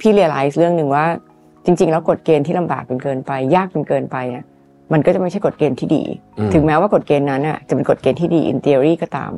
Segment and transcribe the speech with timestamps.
[0.00, 1.06] พี่เรียลไลซ์เรื่องหนึ่งว่า
[1.64, 4.44] จริง ๆ แล้วกฎเกณฑ์ที่ลำบากจนเกินไป ยากจนเกินไปอะ
[4.92, 6.02] มันก็จะไม่ใช่กฎเกณฑ์ที่ดี
[6.54, 9.32] ถึงแม้ว่ากฎเกณฑ์นั้นอะจะเป็นกฎเกณฑ์ที่ดี in theory ก็ตาม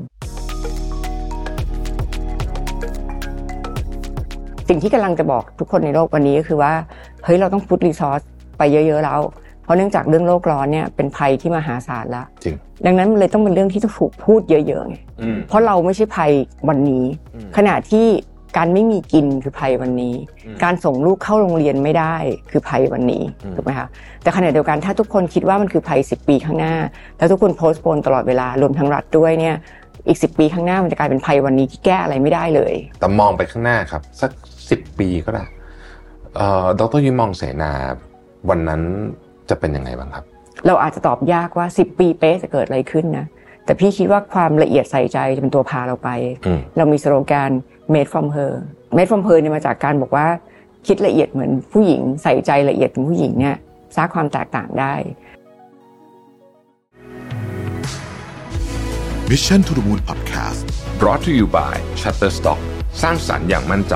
[4.68, 6.72] สิ่งที่กำลังจะบอกทุกคนในโลกวันนี้ก็คือว่า
[7.24, 8.20] เฮ้ยเราต้องพุทรีซอส
[8.58, 9.20] ไปเยอะ ๆ แล้ว
[9.62, 12.56] เพราะเนื่องจากเรื่องโลกร้อนเนี่ยเป็นภัยที่มหาศาลแล้วจริง
[12.86, 16.30] ดังนั้นมันเลยต้องเป็นเรื่องที่ต้องถูกพูดเยอะๆไงอืมเพราะเราไม่ใช่ภัย
[16.68, 17.04] วันนี้
[17.34, 18.06] อืมขณะที่
[18.56, 20.14] การไม่มีกินคือภัยวันนี้
[20.46, 22.14] อืมการส่งลูกเข้าโรงเรียนไม่ได้
[22.50, 23.88] คือภัยวันนี้อืมถูกไหมคะ
[24.22, 26.74] แต่ขณะเดียวกันถ้าทุกคนคิดว่ามันคือภัย 10 ปีข้างหน้า
[27.18, 29.56] แล้วทุกคนโพสต์โพนตลอดเวลารวมทั้งรัฐด้วยเนี่ย
[30.08, 34.30] อีก 10 ปีข้างหน้ามันจะกลายเป็นภัยวันนี้ที่แก้อะไรไม่ได้เลย แต่มองไปข้างหน้าครับ สัก
[34.70, 35.44] สิบปีก็ได้
[36.36, 37.72] เอ่อดรยิมมองเสนา
[38.50, 38.82] วันนั้น
[39.50, 40.24] จะเป็นยังไงบ้างครับ
[40.66, 43.26] เราอาจจะตอบยากว่า 10 ปีเป๊ะจะเกิดอะไรขึ้นนะ
[43.64, 46.10] แต่พี่คิดว่าความละเอียดใส่ใจจะเป็นตัวพาเราไป
[46.46, 47.50] อืมเรามีสโลแกน
[47.94, 48.52] made from her
[48.96, 50.26] made from her เนี่ยมาจากการบอกว่า
[50.86, 53.56] คิดละเอียดเหมือนผู้หญิงใส่ใจละเอียดเป็นผู้หญิงเนี่ย
[53.96, 54.94] สร้างความแตกต่างได้
[59.30, 60.60] Mission to the Moon Podcast
[61.00, 62.60] brought to you by Shutterstock
[63.02, 63.94] สร้างสรรค์อย่างมั่นใจ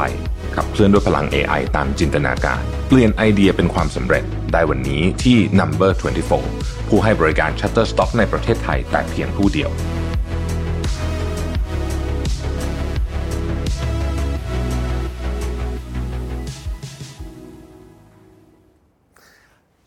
[0.54, 5.92] ขับเคลื่อนด้วยพลัง AI ตามจินตนาการ เปลี่ยนไอเดียเป็นความสำเร็จได้วันนี้ที่ Number
[6.40, 9.70] 24 ผู้ให้บริการ Shutterstock ในประเทศไทยแต่เพียงผู้เดียว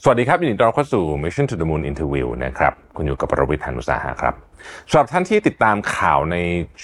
[0.03, 4.33] สวัสดีครับยินดีต้อนรับเข้าสู่ Mission to the Moon Interview นะครับคุณอยู่กับประวิทยานุสาหะครับ
[4.89, 6.37] สำหรับท่านที่ติดตามข่าวใน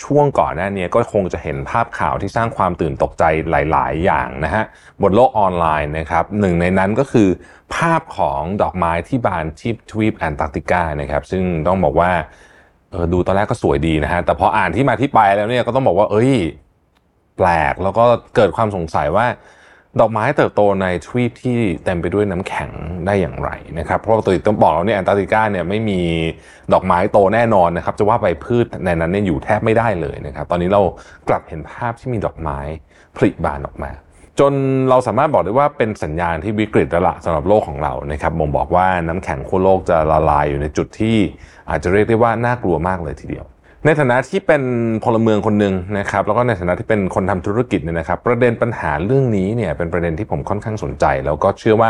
[0.04, 3.24] ช่วงก่อนหน้านี้ก็คงจะเห็นภาพข่าวที่สร้างความตื่นตกใจ
[3.72, 4.64] หลาย ๆ อย่างนะฮะ
[5.02, 7.30] บนโลกออนไลน์นะครับหนึ่งในนั้นก็คือ
[7.76, 12.12] ภาพของดอกไม้ที่บานที่ทวีปแอนตาร์กติกานะครับซึ่งต้องบอกว่า
[12.92, 16.32] เออดูตอนแรกก็สวยดีนะฮะแต่พออ่านที่มาที่ไปแล้วเนี่ยก็ต้องบอกว่า เอ้ย
[17.38, 18.06] แปลกแล้วก็
[18.36, 19.26] เกิดความสงสัยว่า
[20.00, 22.70] ดอกไม้เติบโตในทวีปที่เต็มไปด้วยน้ำแข็ง
[23.06, 23.50] ได้อย่างไร
[23.80, 26.02] นะครับ เพราะว่าตัวต้องบอกเราเนี่ยแอนตาร์กติกาเนี่ยไม่มี
[26.74, 30.82] ดอกไม้โตแน่นอนนะครับ จะว่าไปพืชในนั้นเนี่ยอยู่แทบไม่ได้เลยนะครับ ตอนนี้เรา
[31.30, 32.60] กลับเห็นภาพที่มีดอกไม้
[33.18, 33.92] ผลิบานออกมา
[34.40, 34.54] จน
[34.90, 41.18] เราสามารถบอกได้ว่าเป็นสัญญาณที่วิกฤตแล้วละสำหรับโลกของเรานะครับบ่งบอกว่าน้ำแข็งขั้วโลกจะละลายอยู่ในจุดที่
[41.70, 43.46] อาจจะเรียกได้ว่าน่ากลัวมากเลยทีเดียว
[43.86, 44.64] ในฐานะที่เป็น
[45.04, 51.90] พลเมืองคนหนึ่งนะครับแล้วก็ในฐานะที่เป็นคนทำธุรกิจเนี่ยนะครับ ประเด็นปัญหาเรื่องนี้เนี่ยเป็นประเด็นที่ผมค่อนข้างสนใจ แล้วก็เชื่อว่า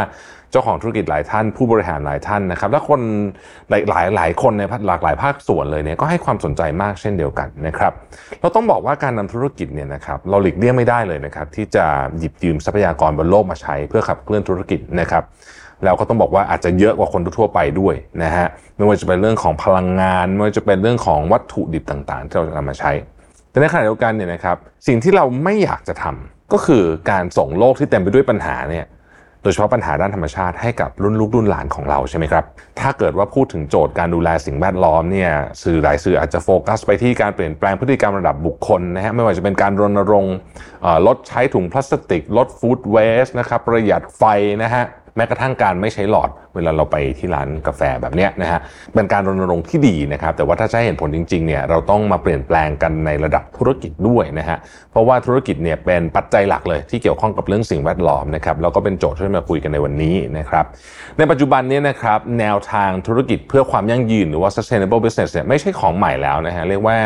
[0.52, 3.02] เจ้าของธุรกิจหลายท่าน ผู้บริหารหลายท่านนะครับ และคน
[3.70, 7.94] หลายหลายหลายคนในหลากหลายภาคส่วนเลยเนี่ยก็ให้ความสนใจมากเช่นเดียวกันนะครับ
[8.42, 11.86] เราต้องบอกว่าการนำธุรกิจเนี่ยนะครับเราหลีกเลี่ยงไม่ได้เลยนะครับที่จะ
[12.20, 15.24] หยิบยืมทรัพยากรบนโลกมาใช้เพื่อขับเคลื่อนธุรกิจนะครับ
[15.84, 22.92] แล้วก็ต้องบอกว่าอาจจะเยอะกว่าคนทั่วไปด้วยนะฮะไม่ว่าจะเป็นเรื่องของพลังงาน ไม่ว่าจะเป็นเรื่องของวัตถุดิบต่างๆ ที่เราจะนำมาใช้
[23.50, 24.58] แต่ในขณะเดียวกันเนี่ยนะครับ
[24.88, 28.86] สิ่งที่เราไม่อยากจะทำก็คือการส่งโลกที่เต็มไปด้วยปัญหาเนี่ย
[29.42, 32.44] โดยเฉพาะปัญหาด้านธรรมชาติให้กับรุ่นลูกรุ่นหลานของเราใช่ไหมครับ
[32.80, 35.32] ถ้าเกิดว่าพูดถึงโจทย์การดูแลสิ่งแวดล้อมเนี่ย
[35.64, 40.36] สื่อหลายสื่ออาจจะโฟกัสไปที่การเปลี่ยนแปลงพฤติกรรมระดับบุคคลนะฮะไม่ว่าจะเป็นการรณรงค์
[41.08, 44.24] ลดใช้ถุงพลาสติก ลดฟู้ดเวสต์นะครับประหยัดไฟ
[44.64, 44.84] นะฮะ
[45.16, 48.60] แม้กระทั่งการไม่ใช้หลอดเวลาเราไปที่ร้านกาแฟแบบเนี้ยนะฮะ
[48.94, 54.58] เป็นการรณรงค์ที่ดีนะครับ แต่ว่าถ้าจะให้เห็นผลจริงๆเนี่ยเราต้องมาเปลี่ยนแปลงกันในระดับธุรกิจด้วยนะฮะ
[54.92, 60.66] เพราะว่าธุรกิจเนี่ยเป็นปัจจัยหลักเลยที่เกี่ยวข้องกับเรื่องสิ่งแวดล้อมนะครับแล้วก็เป็นโจทย์ที่มาคุยกันในวันนี้นะครับ
[61.18, 66.98] ในปัจจุบันเนี้นะครับแนวทางธุรกิจเพื่อความยั่งยืนหรือว่า sustainable business เนี่ยไม่ใช่ของใหม่แล้วนะฮะเรียกว่า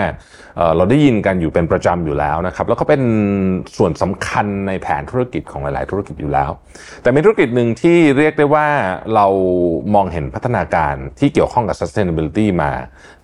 [0.58, 3.02] เเราได้ยินกันอยู่เป็นประจำอยู่แล้วนะครับแล้วก็เป็น
[3.78, 6.50] ส่วนสำคัญในแผนธุรกิจของหลาย ๆ ธุรกิจอยู่แล้ว
[7.02, 8.68] แต่มีธุรกิจหนึ่งที่ที่เรียกได้ว่า
[9.16, 9.28] เรา
[9.96, 12.72] มองเห็นพัฒนาการที่เกี่ยวข้องกับ sustainability มา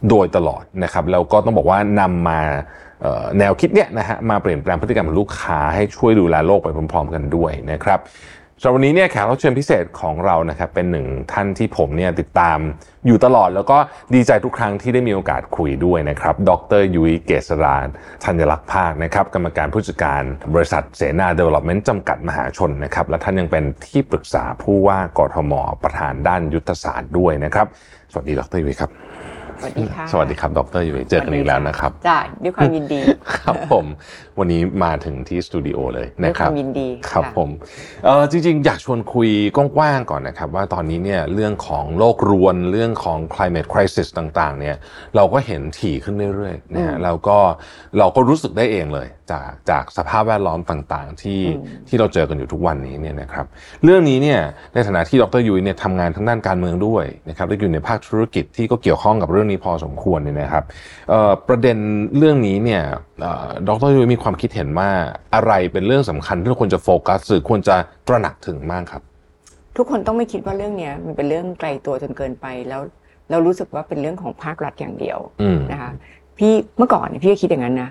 [0.09, 2.39] โดยตลอดนะครับแล้วก็ต้องบอกว่านำมา
[3.39, 7.99] แนวคิดเนี้ยนะฮะมาเปลี่ยนแปลงพฤติกรรมของลูกค้าให้ช่วยดูแลโลกไปพร้อมๆกันด้วยนะครับ
[8.65, 12.57] สำหรับวันนี้เนี่ยแขกรับเชิญพิเศษของเรานะครับเป็นหนึ่งท่านที่ผมเนี่ยติดตาม
[13.07, 13.77] อยู่ตลอดแล้วก็
[14.15, 17.87] ดีใจทุกครั้งที่ได้มีโอกาสคุยด้วยนะครับ ดรยุ้ยเกษราน
[18.25, 27.67] ธัญลักษณ์ภาคนะครับกรรมการผู้จัดการบริษัทเสนาเดเวล็อปเมนต์จำกัดมหาชนนะครับและท่านยังเป็นที่ปรึกษาผู้ว่ากทมประธานด้านยุทธศาสตร์ด้วยนะครับ
[28.11, 29.02] สวัสดีดรยุ้ยครับ
[29.65, 32.99] วัสดีค่ะ สวัสดีครับ ดรยุ้ยเจอกันอีกแล้วนะครับจ้าด้วยความยินดี
[33.37, 33.85] ครับผม
[34.39, 37.49] วันนี้มาถึงที่สตูดิโอเลยด้วยนะคครัวาบมยินดี ครับะผม
[38.05, 44.75] เออจริง ๆ อยากชวนคุยกว้างๆก่อนนะครับ ว่าตอนนี้เนี่ยเรื่องของโลกรวนเรื่องของ climate crisis ต่างๆ เนี่ย
[45.15, 47.37] เราก็เห็นถี่ขึ้นเรื่อยๆนะฮะแล้วก็
[47.97, 51.41] เราก็รู้สึกได้เองเลย จากจากสภาพแวดล้อมต่างๆ ที่
[51.87, 53.45] ที่เราเจอกันอยู่ทุกวันนี้เนี่ยนะครับ
[53.83, 54.39] เรื่องนี้เนี่ย
[54.73, 60.63] ในฐานะที่ดรยุ้ยเนี่ยทำงานทางด้านการเมืองด้วยนะครับและอยู่ในภาคธุรกิจที่ก็เกี่ยวข้องกับเรื่องนี้นี้พอสมควรเนี่ยนะครับ
[61.09, 61.77] เอ่อประเด็น
[62.17, 62.83] เรื่องนี้เนี่ย
[63.21, 64.89] เอ่อดรยุ้ยมีความคิดเห็นว่า
[65.35, 67.75] อะไรเป็นเรื่องสำคัญที่เราควรจะโฟกัสหรือควรจะ
[68.07, 69.01] ตระหนักถึงมากครับ
[69.77, 72.81] ทุกคนต้องไม่คิดว่าเรื่องเนี้ยมันเป็นเรื่องไกลตัวจนเกินไปแล้ว
[73.31, 75.91] เรารู้สึกว่าเป็นเรื่องของภาครัฐอย่างเดียวอืมนะคะ
[76.37, 77.89] พี่เมื่อก่อนเนี่ยพี่ก็คิดอย่างนั้นนะ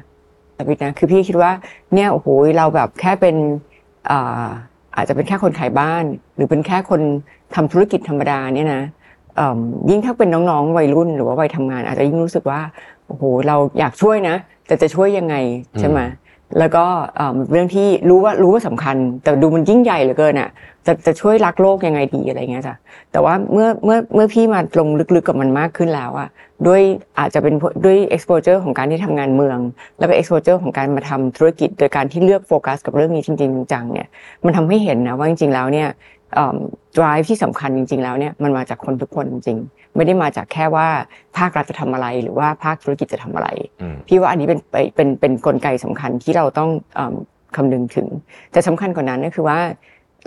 [0.55, 1.51] แต่พี่นะคือพี่คิดว่า
[1.95, 2.27] เนี่ยโอ้โห
[2.59, 3.37] เราแบบแค่เป็น
[4.11, 4.47] อ่า
[4.97, 6.05] อาจจะเป็นแค่คนขายบ้าน
[6.37, 7.01] หรือเป็นแค่คน
[7.55, 9.02] ทำธุรกิจธรรมดาเนี่ยนะเอิ่ม
[9.91, 12.61] ยิ่งถ้าเป็นน้องๆ วัยรุ่นหรือว่าวัยทำงาน อาจจะยิ่งรู้สึกว่า
[13.07, 14.37] โอ้โหเราอยากช่วยนะ
[14.67, 15.35] แต่จะช่วยยังไง
[15.81, 16.01] ใช่ไหม
[16.59, 16.85] แล้วก็
[17.17, 20.51] เอิ่มเรื่องที่รู้ว่ารู้ว่าสำคัญ แต่ดูมันยิ่งใหญ่เหลือเกินอะ
[20.87, 22.75] จะจะช่วยรักโลกยังไงดีอะไรเงี้ยจ้ะ
[23.13, 26.29] แต่ว่าเมื่อเมื่อเมื่อพี่มาลงลึกๆกับมันมากขึ้นแล้วอะ
[26.67, 26.83] ด้วย
[27.19, 29.59] อาจจะเป็นด้วย exposure ของการที่ทำงานเมือง
[29.99, 34.09] แล้วก็ exposure ของการมาทำธุรกิจ โดยการที่เลือกโฟกัสกับเรื่องนี้จริงๆจังๆเนี่ย
[34.45, 36.22] มันทำให้เห็นนะว่าจริงๆแล้วเนี่ยเอิ่ม
[36.99, 40.89] drive ที่สำคัญจริง ๆ แล้วเนี่ยมันมาจากคนทุกคนจริงๆไม่ได้มาจากแค่ว่า
[41.39, 43.49] ภาครัฐจะทำอะไรหรือว่าภาคธุรกิจจะทำอะไร
[43.83, 47.15] อืมพี่ว่าอันนี้เป็นเป็นเป็นเป็นกลไกสำคัญที่เราต้องเอิ่ม
[47.57, 48.07] คำนึงถึง
[48.53, 49.59] แต่สำคัญกว่านั้นก็คือว่า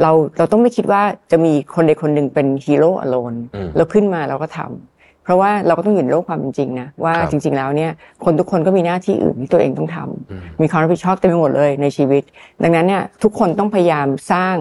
[0.01, 7.91] เราเราต้องไม่คิดว่าจะมีคนใดคนหนึ่งเป็นฮีโร่อโลนอืมเราขึ้นมาเราก็ทำเพราะว่าเราก็ต้องอยู่ในโลกความเป็นจริงนะว่าครับจริง ๆ แล้วเนี่ย
[8.25, 12.23] คนทุกคนก็มีหน้าที่อื่นที่ตัวเองต้องทำอืมมีความรับผิดชอบเต็มไปหมดเลยในชีวิต
[12.63, 14.55] ดังนั้นเนี่ยทุกคนต้องพยายามสร้าง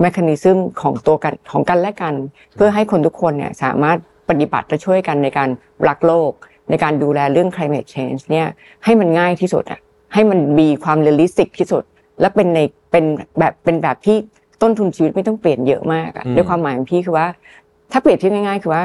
[0.00, 2.14] mechanism ของตัวกันของกันและกัน
[2.54, 3.98] เพื่อให้คนทุกคนเนี่ยสามารถ
[4.28, 5.48] ปฏิบัติและช่วยกันในการ
[5.88, 6.30] รักโลก
[6.70, 8.46] ในการดูแลเรื่อง climate change เนี่ย
[8.84, 9.80] ให้มันง่ายที่สุดอะ
[10.14, 11.82] ให้มันมีความ realistic ที่สุด
[12.20, 12.60] และเป็นใน
[12.90, 13.04] เป็น
[13.38, 14.16] แบบเป็นแบบที่
[14.62, 17.26] ต้นทุนชีวิตไม่ต้องเปลี่ยนเยอะมากอะอืมด้วยความหมายของพี่คือว่า
[17.92, 18.82] ถ้าเปรียบเทียบง่ายๆ คือว่า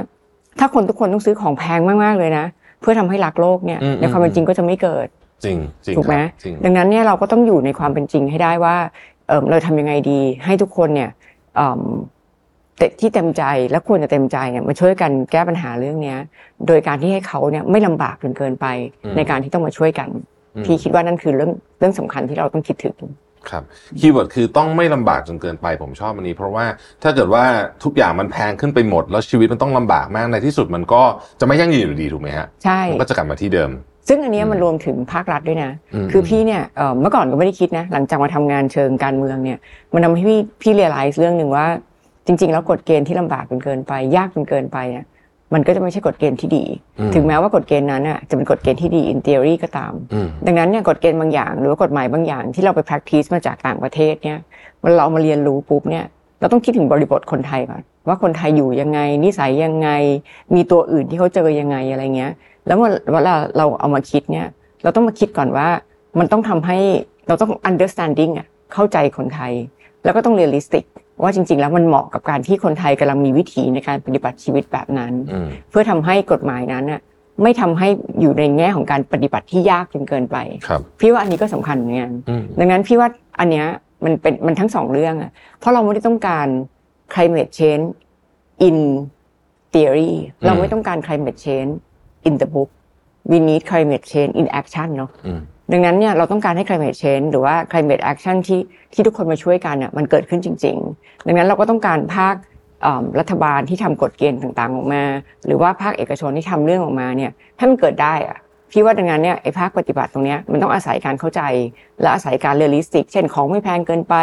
[0.59, 2.45] ถ้าคนทุกคนต้องซื้อของแพงมากๆเลยนะ
[2.81, 5.07] เพื่อทำให้รักโลกเนี่ยอืมในความเป็นจริงก็จะไม่เกิด
[5.43, 8.75] จริงจริงถูกไหมครับจริงดังนั้นเนี่ยเราก็ต้องอยู่ในความเป็นจริงให้ได้ว่า
[9.27, 11.09] เออเราทำยังไงดี ให้ทุกคนเนี่ย
[11.55, 11.81] เอิ่ม
[12.77, 16.19] เต็มที่เต็มใจและควรจะเต็มใจเนี่ยมาช่วยกันแก้ปัญหาเรื่องเนี้ย
[16.67, 18.65] โดยการที่ให้เขาเนี่ยไม่ลำบากจนเกินไป
[19.03, 20.09] อืมในการที่ต้องมาช่วยกัน
[20.55, 22.95] อืมพี่คิดว่านั่นคือเรื่องเรื่องสำคัญที่เราต้องคิดถึง
[23.49, 23.63] ครับ
[23.99, 26.65] คีย์เวิร์ดคือต้องไม่ลำบากจนเกินไปผมชอบอันนี้ เพราะว่า
[27.03, 27.43] ถ้าเกิดว่า
[27.83, 31.01] ทุกอย่างมันแพงขึ้นไปหมด แล้วชีวิตมันต้องลำบากมากในที่สุดมันก็
[31.39, 33.69] จะไม่ยั่งยืนอยู่ดีถูกไหมฮะใช่มันก็จะกลับมาที่เดิม
[34.07, 39.57] ซึ่งอันเนี้ยมันอืมรวมถึงภาครัฐด้วยนะอืมคือพี่เนี่ยเอ่อเมื่อก่อนก็ไม่ได้คิดนะ หลังจากมาทำงานเชิงการเมืองเนี่ย
[39.93, 41.65] มันทำให้พี่พี่เรียลไลซ์เรื่องหนึ่งว่า
[42.27, 45.05] จริง ๆ แล้วกฎเกณฑ์ที่ลำบากจนเกินไป ยากจนเกินไปเนี่ย
[45.53, 46.65] มันก็จะไม่ใช่กฎเกณฑ์ที่ดี
[46.99, 54.39] อืมถึงแม้ว่ากฎเกณฑ์นั้นน่ะจะเป็นกฎเกณฑ์ที่ดี in theory ก็ตามอืมดังนั้นเนี่ยกฎเกณฑ์บางอย่าง หรือว่ากฎหมายบางอย่างที่เราไป practice มาจากต่างประเทศเนี่ย
[54.83, 56.05] มันเรามาเรียนรู้ปุ๊บเนี่ย
[56.39, 59.89] เราต้องคิดถึงบริบทคนไทยก่อนว่าคนไทยอยู่ยังไงนิสัยยังไง
[60.55, 62.31] มีตัวอื่นที่เขาเจอยังไงอะไรเงี้ย
[62.67, 62.77] แล้ว
[63.13, 64.47] เวลาเราเอามาคิดเนี่ย
[64.83, 65.67] เราต้องมาคิดก่อนว่า
[66.19, 66.77] มันต้องทำให้
[67.27, 69.53] เราต้อง understanding อะเข้าใจคนไทย
[70.03, 70.83] แล้วก็ต้อง realistic
[71.21, 77.01] ว่าจริง ๆ แล้วมันเหมาะกับการที่คนไทยกำลังมีวิถีในการปฏิบัติชีวิตแบบนั้นอืมเพื่อทำให้กฎหมายนั้นน่ะ
[77.43, 77.87] ไม่ทำให้
[78.19, 80.37] อยู่ในแง่ของการปฏิบัติที่ยากจนเกินไป
[80.67, 83.67] ครับพี่ว่าอันนี้ก็สำคัญเหมือนกันอืมดังนั้นพี่ว่าอันเนี้ย
[84.05, 86.47] มันเป็นมันทั้งสองเรื่องอะเพราะเราไม่ได้ต้องการ
[87.13, 87.87] climate change
[88.67, 88.77] in
[89.73, 90.11] theory
[90.45, 91.73] เราไม่ต้องการ climate change
[92.27, 92.69] in the book
[93.31, 95.41] we need climate change in action เนาะอืม
[95.71, 98.61] ดังนั้นเนี่ยเราต้องการให้ climate change หรือว่า climate action ที่
[98.93, 102.35] ที่ทุกคนมาช่วยกันน่ะมันเกิดขึ้นจริง ๆ ดังนั้นเราก็ต้องการภาค
[102.81, 105.03] เอิ่มรัฐบาลที่ทำกฎเกณฑ์ต่างๆ ออกมา
[105.45, 108.37] หรือว่าภาคเอกชนที่ทำเรื่องออกมาเนี่ยให้มันเกิดได้อะ
[108.71, 111.41] พี่ว่าดังนั้นเนี่ยไอ้ภาคปฏิบัติตรงเนี้ยมันต้องอาศัยการเข้าใจ
[112.01, 114.15] และอาศัยการ realistic เช่นของไม่แพงเกินไป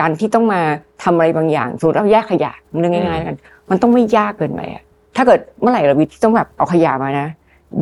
[0.00, 0.60] การที่ต้องมา
[1.02, 3.36] ทำอะไรบางอย่างสมมติเราแยกขยะเรื่องง่ายๆแล้วกัน
[3.70, 4.82] มันต้องไม่ยากเกินไปอะ
[5.16, 7.28] ถ้าเกิดเมื่อไหร่เราวิที่ต้องแบบเอาขยะมานะ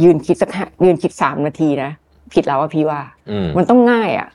[0.02, 1.90] ยืนคิดสักห้ายืนคิดสามนาทีนะ
[2.34, 4.28] ผิดแล้วว่าพี่ว่าอืมมันต้องง่ายอะ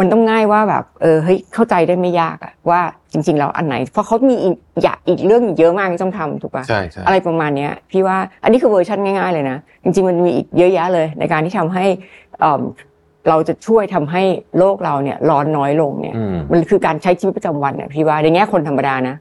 [0.00, 2.80] มันต้องง่ายว่าแบบ เออเฮ้ยเข้าใจได้ไม่ยากอะว่า
[3.12, 11.84] จริง ๆ แล้วอันไหน เพราะเขามีอีกอยากอีกเรื่องเยอะมากที่ต้องทำถูกปะใช่ใช่อะไรประมาณเนี้ย พี่ว่าอันนี้คือเวอร์ชันง่าย ๆ เลยนะจริง ๆ มันมีอีกเยอะแยะเลย ในการที่ทำให้
[12.40, 12.62] เอิ่ม
[13.28, 14.22] เราจะช่วยทำให้
[14.58, 19.14] โลกเราเนี่ย ร้อนน้อยลงเนี่ยอืมมันคือการใช้ชีวิตประจำวันเนี่ยพี่ว่าในแง่คนธรรมดานะ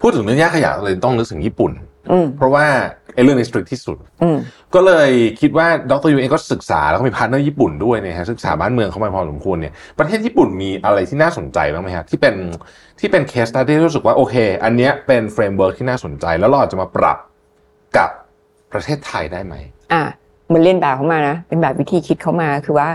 [0.00, 1.93] พูดถึงเรื่องแยกขยะเลยต้องนึกถึงญี่ปุ่นอืม
[2.36, 2.66] เพราะว่า
[3.14, 4.38] ไอ้เรื่องนี้ strict ที่สุดอืม
[4.74, 12.34] ก็เลยคิดว่าดรยูเองก็ศึกษาแล้วก็มี partner ญี่ปุ่นด้วยเนี่ยฮะศึกษาบ้านเมืองเข้ามาพอสมควรเนี่ยประเทศญี่ปุ่นมีอะไรที่น่าสนใจบ้างไหมฮะที่เป็น
[13.00, 14.34] ที่เป็น case study ที่รู้สึกว่าโอเค
[14.64, 17.18] อันเนี้ยเป็น framework ที่น่าสนใจแล้วเราอาจจะมาปรับ
[17.96, 18.10] กับ
[18.72, 19.54] ประเทศไทยได้ไหม
[19.92, 20.02] อะ
[20.46, 22.88] เหมือนเลียนแบบเขามานะเป็นแบบวิธีคิดเขามาคือว่า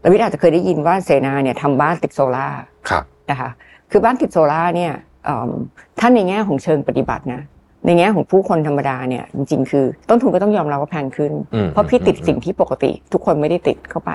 [0.00, 3.50] เราวิทย์อาจจะเคยได้ยินว่าเสนาเนี่ยทำบ้านติดโซล่าร์ครับนะคะ
[3.90, 4.92] คือบ้านติดโซล่าร์เนี่ย
[5.24, 5.50] เอิ่ม
[5.98, 7.40] ถ้าในแง่ของเชิงปฏิบัตินะ
[7.86, 14.12] ในแง่ของผู้คนธรรมดาเนี่ยจริงๆ คือ ต้นทุนก็ต้องยอมรับว่าแพงขึ้นอืมเพราะพี่ติดอืมสิ่งที่ปกติ ทุกคนไม่ได้ติดเข้าไป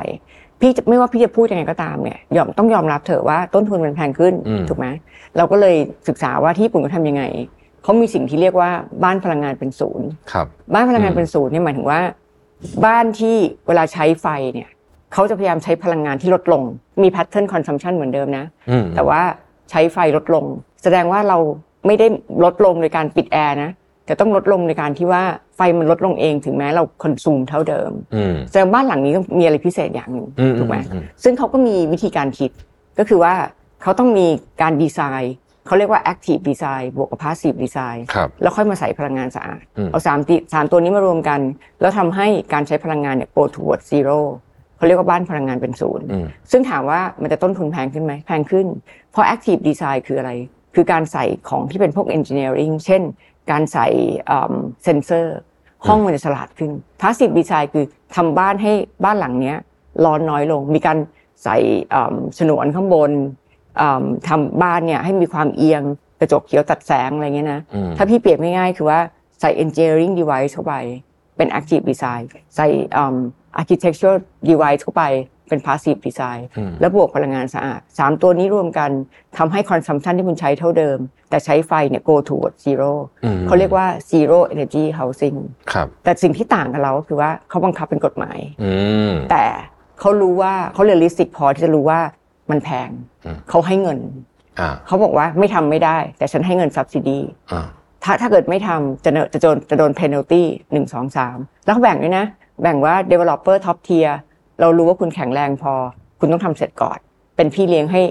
[0.62, 4.88] พี่จะไม่ว่าพี่จะพูดยังไงก็ตามเนี่ยยอมต้องยอมรับเถอะว่าต้นทุนมันแพงขึ้นอืมถูกไหม
[5.38, 5.76] เราก็เลย
[6.08, 7.24] ศึกษาว่าที่ญี่ปุ่นเขาทำยังไง
[7.84, 8.70] เขามีสิ่งที่เรียกว่า
[9.04, 12.02] บ้านพลังงานเป็นศูนย์ครับ บ้านพลังงานอืมเป็นศูนย์เนี่ยหมายถึงว่า
[12.86, 13.36] บ้านที่
[13.68, 14.70] เวลาใช้ไฟเนี่ย
[15.14, 16.64] เขาจะพยายามใช้พลังงานที่ลดลง
[17.02, 19.22] มี pattern consumption เหมือนเดิมนะอืมแต่ว่า
[19.70, 20.46] ใช้ไฟลดลง
[20.84, 21.38] แสดงว่าเรา
[21.86, 22.08] ไม่ได้
[22.44, 23.72] ลดลงโดยการปิดแอร์นะ
[24.06, 25.24] แต่ต้องลดลงในการที่ว่า
[25.56, 32.52] ไฟมันลดลงเองถึงแม้เราคอนซูมเท่าเดิมอืมแสดงบ้านหลังนี้ก็มีอะไรพิเศษอย่างหนึ่งอืมถูกไหมอืมซึ่งเขาก็มีวิธีการคิด
[33.00, 33.34] ก็คือว่า
[33.82, 34.28] เขาต้องมี
[34.62, 35.36] การดีไซน์
[35.68, 41.40] เขาเรียกว่า active design บวกกับ passive design ครับแล้วค่อยมาใส่พลังงานสะอาดอืมเอาสามติสามตัวนี้มารวมกัน
[41.82, 44.20] แล้วทำให้การใช้พลังงานเนี่ย go toward zero
[44.78, 48.68] เขาเรียกว่าบ้านพลังงานเป็นศูนย์อืมซึ่งถามว่ามันจะต้นทุนแพงขึ้นไหมแพงขึ้น
[49.12, 50.32] เพราะ active design คืออะไร
[50.76, 53.02] คือการใส่ของที่เป็นพวก engineering เช่น
[53.52, 53.88] การใส่
[54.84, 55.38] เซนเซอร์
[55.88, 57.86] ห้องมันจะฉลาดขึ้น passive design คือ
[58.16, 58.74] ทำบ้านให้
[59.04, 59.58] บ้านหลังเนี้ย
[60.06, 60.98] ร้อนน้อยลง มีการ
[61.44, 61.58] ใส่
[61.94, 63.12] อ่ำฉนวนข้างบน
[63.82, 65.84] อ่ำทำบ้านเนี่ยให้มีความเอียง
[66.20, 69.00] กระจกเขียวตัดแสงอะไรเงี้ยนะอืมถ้าพี่เปรียบง่ายๆคือว่า
[69.42, 70.76] ใส่ engineering device เข้าไป
[71.38, 72.24] เป็น active design
[72.56, 72.68] ใส่
[73.56, 74.18] อืม architectural
[74.50, 75.06] device เข้าไป
[75.50, 78.90] เป็น passive design อืมแล้วบวกพลังงานสะอาดสามตัวนี้รวมกัน
[79.38, 80.98] ทำให้ consumption ที่คุณใช้เท่าเดิม
[81.30, 82.92] แต่ใช้ไฟเนี่ย go toward zero
[83.24, 85.38] อืมเขาเรียกว่า zero energy housing
[85.72, 88.72] ครับแต่สิ่งที่ต่างกับเราก็คือว่าเขาบังคับเป็นกฎหมายอื
[89.12, 89.46] มแต่
[90.00, 92.00] เขารู้ว่าเขา realistic พอที่จะรู้ว่า
[92.52, 92.90] มันแพง
[93.26, 94.00] อืมเขาให้เงิน
[94.60, 97.20] อ่าเขาบอกว่าไม่ทำไม่ได้ แต่ฉันให้เงิน subsidy
[97.52, 97.62] อ่า
[98.04, 100.44] ถ้าถ้าเกิดไม่ทำจะเนจะโดนจะโดน penalty
[100.74, 102.26] หนึ่งสองสามแล้วเขาแบ่งด้วยนะ
[102.62, 104.10] แบ่งว่า developer top tier
[104.60, 105.74] เรารู้ว่าคุณแข็งแรงพอ
[106.20, 106.98] คุณต้องทำเสร็จก่อน
[107.36, 108.02] เป็นพี่เลี้ยงให้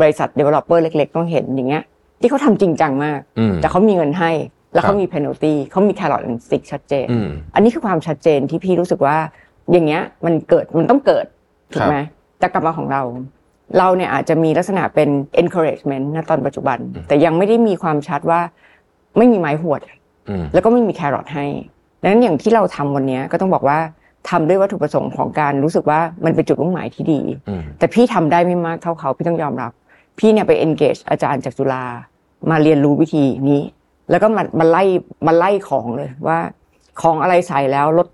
[0.00, 1.84] บริษัท developer เล็ก ๆ ต้องเห็นอย่างเงี้ย
[2.20, 4.30] ที่เขาทำจริงจังมากอืมแต่เขามีเงินให้
[4.74, 9.16] แล้วครัเขาบมี penalty เขามี carrot and stick ชัดเจนอืมอันนี้คือความชัดเจนที่พี่รู้สึกว่า
[9.72, 11.26] อย่างเงี้ยมันเกิดมันต้องเกิด
[11.72, 11.96] ถูกไหม
[12.38, 13.02] แต่กลับมาของเรา
[13.78, 15.08] เราเนี่ยอาจจะมีลักษณะเป็น
[15.42, 18.40] encouragement ณตอนปัจจุบัน แต่ยังไม่ได้มีความชัดว่า
[19.18, 19.80] ไม่มีไม้หวด
[20.28, 21.46] อืมแล้วก็ไม่มีแครอทให้
[22.04, 23.78] ดังนั้นอย่างที่เราทำวันนี้ก็ต้องบอกว่า
[24.30, 29.72] ทำด้วยวัตถุประสงค์ของการรู้สึกว่ามันเป็นจุดมุ่งหมายที่ดีอืมแต่พี่ทำได้ไม่มากเท่าเขาพี่ต้องยอมรับ
[30.18, 31.84] พี่เนี่ยไป engage อาจารย์จากจุฬา
[32.50, 33.62] มาเรียนรู้วิธีนี้
[34.10, 34.82] แล้วก็มามาไล่
[35.26, 36.38] มาไล่ของเลยว่า
[37.00, 38.08] ของอะไรใส่แล้วลด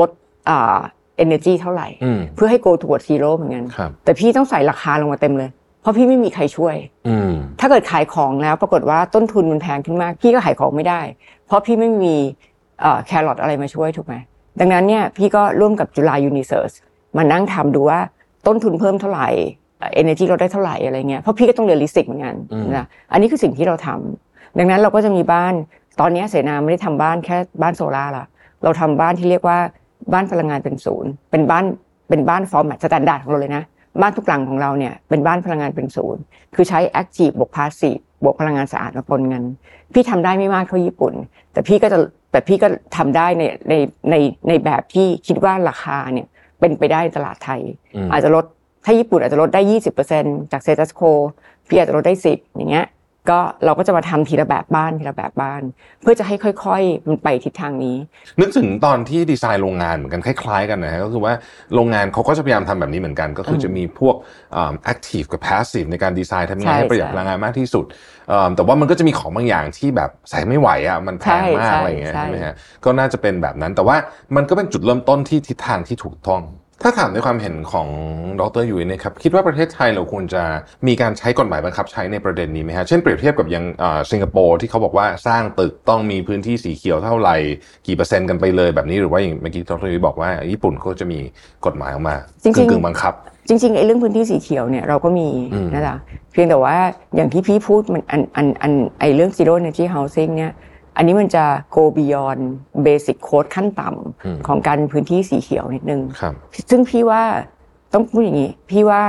[0.00, 0.10] ลด
[0.48, 0.78] อ่า
[1.24, 5.50] energy เท่าไหร่อืมเพื่อให้ go toward zero เหมือนกันครับแต่พี่ต้องใส่ราคาลงมาเต็มเลย
[5.82, 6.76] เพราะพี่ไม่มีใครช่วย
[7.08, 11.00] อืมถ้าเกิดขายของแล้วปรากฏว่าต้นทุนมันแพงขึ้นมาก พี่ก็ขายของไม่ได้
[11.46, 12.16] เพราะพี่ไม่มี
[13.06, 14.14] แครอทอะไรมาช่วยถูกไหม
[14.60, 16.72] ดังนั้นเนี่ยพี่ก็ร่วมกับจุฬา Unisearch
[17.16, 18.00] มานั่งทำดูว่า
[18.46, 19.28] ต้นทุนเพิ่มเท่าไหร่
[19.94, 25.54] เอเนจีเราได้เท่าไหร่อะไรเงี้ยเพราะพี่ก็ต้อง realistic เหมือนกันอืมนะอันนี้คือสิ่งที่เราทำดังนั้นเราก็จะมีบ้าน
[26.00, 28.24] ตอนนี้เสนาไม่ได้ทำบ้านแค่บ้านโซล่าร์ละ
[28.62, 29.58] เราทำบ้านที่เรียกว่า
[30.12, 31.64] บ้านพลังงานเป็นศูนย์เป็นบ้าน
[32.08, 33.64] เป็นบ้าน format standard ของเราเลยนะ
[34.00, 36.22] บ้านทุกหลังของเราเนี่ยเป็นบ้านพลังงานเป็นศูนย์
[36.54, 39.42] คือใช้ active บวก passive บวกพลังงานสะอาดมาปนกัน
[39.92, 41.12] พี่ทำได้ไม่มากเท่าญี่ปุ่น
[41.52, 41.98] แต่พี่ก็จะ
[42.30, 43.74] แต่พี่ก็ทำได้ในใน
[44.10, 44.14] ใน
[44.48, 46.26] ในแบบที่คิดว่าราคาเนี่ย
[46.60, 47.60] เป็นไปได้ในตลาดไทย
[47.96, 48.44] อืมอาจจะลด
[48.84, 49.60] ถ้าญี่ปุ่นอาจจะลดได้
[50.06, 51.02] 20%จากเซตัสโค
[51.68, 52.86] พี่อาจจะลดได้10อย่างเงี้ย
[53.30, 55.62] ก็เราก็จะมาทำทีละแบบบ้านทีละแบบบ้าน
[56.02, 57.96] เพื่อจะให้ค่อยๆมันไปทิศทางนี้
[58.40, 61.32] นึกถึงตอนที่ดีไซน์โรงงานเหมือนกันคล้ายๆ กันนะฮะก็คือว่า
[61.74, 64.14] โรงงานเขาก็จะพยายามทำแบบนี้เหมือนกัน ก็คือจะมีพวก
[64.56, 67.84] อ่า active กับ passive ในการดีไซน์ทำยังไงใช่ให้ประหยัดใช่พลังงานมากที่สุด
[68.32, 73.96] อ่าแต่ว่ามันก็จะมีของบางอย่างที่แบบใส่ไม่ไหวอะมันแพงมากใช่อะไรอย่างเงี้ยใช่ใช่ไหมฮะก็น่าจะเป็นแบบนั้นแต่ว่า
[74.36, 76.42] มันก็เป็นจุดเริ่มต้นที่ทิศทางที่ถูกต้อง
[76.82, 77.88] ถ้าถามในความเห็นของ
[78.40, 80.42] ดรยุ้ยเนะครับคิดว่าประเทศไทยเราควรจะ
[80.86, 87.36] มีการใช้กฎหมายบังคับใช้ในประเด็นนี้ไหมฮะเช่นเปรียบเทียบกับยังอ่าสิงคโปร์ที่เขาบอกว่าสร้างตึกต้องมีพื้นที่สีเขียวเท่าไหร่
[87.86, 91.18] กี่เปอร์เซ็นต์กันไปเลยแบบนี้หรือว่าอย่างเมื่อกี้ดรยุ้ยบอกว่าญี่ปุ่นเขาจะมี
[91.66, 93.14] กฎหมายออกมาจริงๆกึ่งๆบังคับ
[93.48, 95.96] จริงๆไอ้เรื่องพื้นที่สีเขียวเนี่ยเราก็มีอืมนะจ๊ะ
[96.32, 96.76] เพียงแต่ว่า
[97.16, 100.52] อย่างที่พี่พูดมันอันอันอันไอ้เรื่อง zero energy housing เนี่ย
[100.96, 101.44] อันนี้มันจะ
[101.76, 102.42] go beyond
[102.86, 103.88] basic code ขั้นต่
[104.24, 106.34] อืมำของการพื้นที่สีเขียวนิดนึงครับ
[106.70, 107.22] ซึ่งพี่ว่า
[107.92, 109.02] ต้องพูดอย่างนี้ พี่ว่า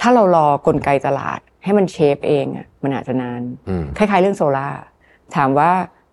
[0.00, 4.80] ถ้าเรารอกลไกตลาด ให้มันเชฟเองอะมันอาจจะนานอืมคล้าย ๆ เรื่องโซลาร์
[5.36, 5.70] ถามว่า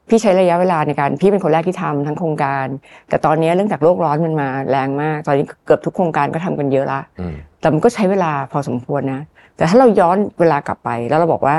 [0.09, 2.67] พี่ใช้ระยะเวลาในการพี่เป็นคนแรกที่ทำทั้งโครงการ
[3.09, 9.21] แต่ตอนนี้เรื่องจากโลกร้อนมันมาแรงมาก ตอนนี้เกือบทุกโครงการก็ทำกันเยอะละอืมแต่มันก็ใช้เวลาพอสมควรนะ
[9.57, 11.57] แต่ถ้าเราย้อนเวลากลับไปแล้วเราบอกว่า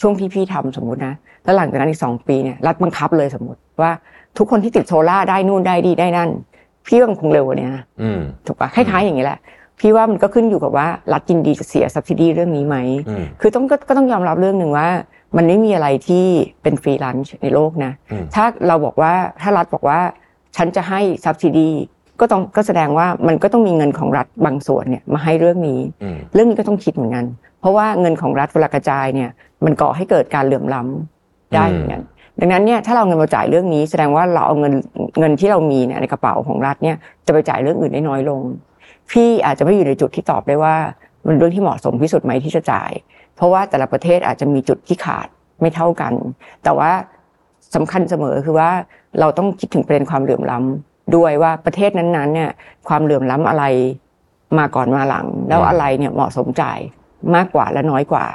[0.00, 3.92] ช่วงที่พี่ทำสมมตินะแล้วหลังจากนั้นอีกสองปีเนี่ยรัฐบังคับเลยสมมติว่า
[4.38, 6.30] ทุกคนที่ติดโซล่าร์ได้นู่นได้ดีได้นั่น
[6.86, 9.38] พี่ว่ามันคงเร็วกว่านี้นะอืมถูกปะคล้ายๆอย่างนี้แหละ
[9.80, 12.76] พี่ว่ามันก็ขึ้นอยู่กับว่ารัฐยินดีจะเสีย subsidy เรื่องนี้ไหม
[13.08, 14.88] อืมคือต้องก็ก็ต้องยอมรับเรื่องหนึ่งว่า
[15.36, 16.24] มันไม่มีอะไรที่
[16.62, 20.00] เป็นฟรีลันช์ในโลกนะอืมถ้าเราบอกว่าถ้ารัฐบอกว่า
[20.56, 21.68] ฉันจะให้ subsidy
[22.20, 27.24] ก็ต้องก็แสดงว่ามันก็ต้องมีเงินของรัฐบางส่วนเนี่ยมาให้เรื่องนี้อืมเรื่องนี้ก็ต้องคิดเหมือนกัน
[27.60, 29.30] เพราะว่าเงินของรัฐเวลากระจายเนี่ย
[29.64, 32.02] มันก่อให้เกิดการเหลื่อมล้ำได้เหมือนกัน
[32.40, 34.74] ดังนั้นเนี่ยถ้าเราเอาเงินมาจ่ายเรื่องนี้ แสดงว่าเราเอาเงิน
[35.18, 38.40] เงินที่เรามีเนี่ยในกระเป๋าของรัฐเนี่ยจะไปจ่ายเรื่องอื่นได้น้อยลง
[39.10, 40.76] พี่อาจจะไม่อยู่ในจุดที่ตอบได้ว่า
[41.26, 42.90] มันเรื่องที่เหมาะสมที่สุดไหมที่จะจ่าย
[43.36, 45.26] เพราะว่าแต่ละประเทศอาจจะมีจุดที่ขาด
[45.60, 46.12] ไม่เท่ากัน
[46.64, 46.90] แต่ว่า
[47.74, 48.70] สำคัญเสมอคือว่า
[49.20, 52.50] เราต้องคิดถึงประเด็นความเหลื่อมล้ำ ด้วยว่าประเทศนั้นๆเนี่ย
[52.88, 53.64] ความเหลื่อมล้ำอะไร
[54.58, 56.78] มาก่อนมาหลัง แล้วอะไรเนี่ยเหมาะสมจ่าย
[57.34, 58.26] มากกว่าและน้อยกว่า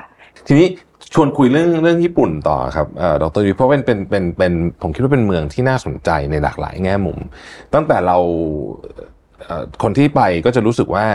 [0.48, 0.68] ทีนี้
[1.14, 2.88] ชวนคุยเรื่องเรื่องญี่ปุ่นต่อครับ
[3.24, 7.18] ดรยุเพราะเป็นเป็นเป็นเป็นผมคิดว่าเป็นเมืองที่น่าสนใจในหลากหลายแง่มุม
[7.74, 8.18] ตั้งแต่เรา
[9.84, 11.06] คนที่ไปก็จะรู้สึกว่า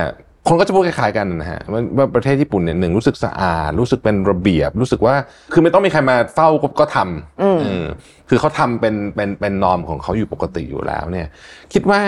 [0.49, 5.15] คนก็จะพูดคล้ายๆกันนะฮะว่าว่าประเทศญี่ปุ่นเนี่ยหนึ่งรู้สึกสะอาด รู้สึกเป็นระเบียบ รู้สึกว่า
[5.53, 6.99] คือไม่ต้องมีใครมาเฝ้าก็ก็ท
[7.43, 7.87] อืมำเออ
[8.29, 11.29] คือเขาทำเป็นเป็นเป็นนอมของเขาอยู่ปกติอยู่แล้วเนี่ย
[11.73, 12.01] คิดว่า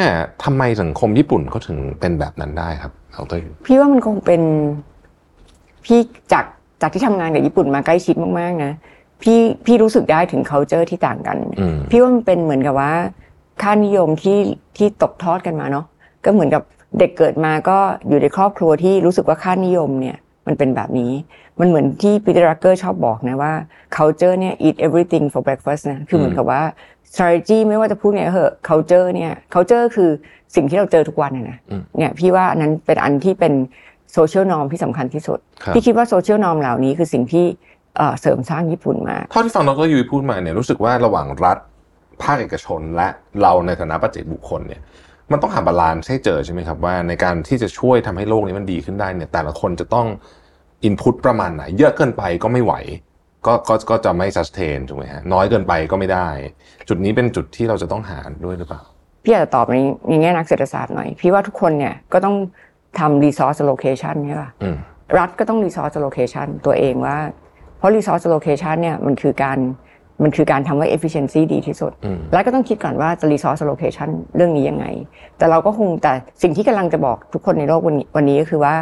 [0.45, 4.43] ทำไมสังคมญี่ปุ่นเขาถึงเป็นแบบนั้นได้ครับดรยุ้ยพี่ว่ามันคงเป็น
[5.85, 5.99] พี่
[6.33, 6.45] จาก
[6.83, 8.73] จากที่ทำงานกับญี่ปุ่นมาใกล้ชิดมากๆนะ
[9.23, 12.93] พี่พี่รู้สึกได้ถึง culture ที่ต่างกันอืมพี่ว่ามันเป็นเหมือนกับว่า
[13.62, 14.38] ค่านิยมที่
[14.76, 15.85] ที่ตกทอดกันมาเนาะ
[16.25, 16.62] ก็เหมือนกับ
[16.99, 17.78] เด็กเกิดมาก็
[18.09, 20.16] อยู่ในครอบครัวที่รู้สึกว่าค่านิยมเนี่ย
[20.47, 21.12] มันเป็นแบบนี้
[21.61, 23.52] มันเหมือนที่ปีเตอร์รักเกอร์ชอบบอกนะว่า
[23.97, 26.62] culture เนี่ย eat everything for breakfast นะ คือเหมือนกับว่า
[27.12, 30.11] strategy ไม่ว่าจะพูดไงก็เหอะ culture เนี่ย culture คือ
[30.55, 33.52] สิ่งที่เราเจอทุกวันนะนะอืมเนี่ยพี่ว่าอันนั้นเป็นอันที่เป็น
[34.16, 37.47] social norm ที่สำคัญที่สุดครับพี่คิดว่า social norm เหล่านี้คือสิ่งที่
[37.97, 41.59] เอ่อเสริมสร้างญี่ปุ่นมาเท่าที่ฟังดรยุ้ยพูดมาเนี่ยรู้สึกว่าระหว่างรัฐ
[42.23, 43.09] ภาคเอกชนและ
[43.43, 44.81] เราในฐานะปัจเจกบุคคลเนี่ย
[45.33, 50.06] มันต้องหา balance ให้เจอใช่ไหมครับว่าในการที่จะช่วยทำให้โลกนี้มันดีขึ้นได้เนี่ยแต่ละคนจะต้อง
[50.85, 52.75] input ประมาณไหน เยอะเกินไปก็ไม่ไหว
[53.47, 56.28] ก็ก็ก็จะไม่ sustain ถูกไหมฮะน้อยเกินไปก็ไม่ได้
[56.88, 58.83] จุดนี้เป็นจุดที่เราจะต้องหาด้วยหรือเปล่า
[59.25, 59.76] พี่อาจจะตอบใน
[60.09, 62.37] ในแง่นักเศรษฐศาสตร์หน่อย พี่ว่าทุกคนเนี่ยก็ต้อง
[62.99, 64.76] ทำ resource allocation ใช่ป่ะอืม
[65.18, 67.18] รัฐก็ต้อง resource allocation ตัวเองว่า
[67.78, 69.59] เพราะ resource allocation เนี่ยมันคือการ
[70.23, 74.87] มันคือการทำให้ efficiency ดีที่สุดอืมรัฐก็ต้องคิดก่อนว่าจะ resource allocation เรื่องนี้ยังไง
[75.38, 78.75] แต่เราก็คงแต่สิ่งที่กำลังจะบอกทุกคนในโลกวันนี้วันนี้ก็คือว่า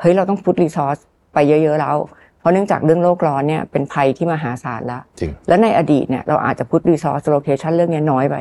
[0.00, 1.00] เฮ้ย เราต้อง put resource
[1.34, 1.96] ไปเยอะ ๆ แล้ว
[2.38, 8.36] เพราะเนื่องจากเรื่องโลกร้อนเนี่ยเป็นภัยที่มหาศาลแล้วจริงแล้วในอดีตเนี่ยเราอาจจะพูด resource allocation เรื่องเนี้ยน้อยไป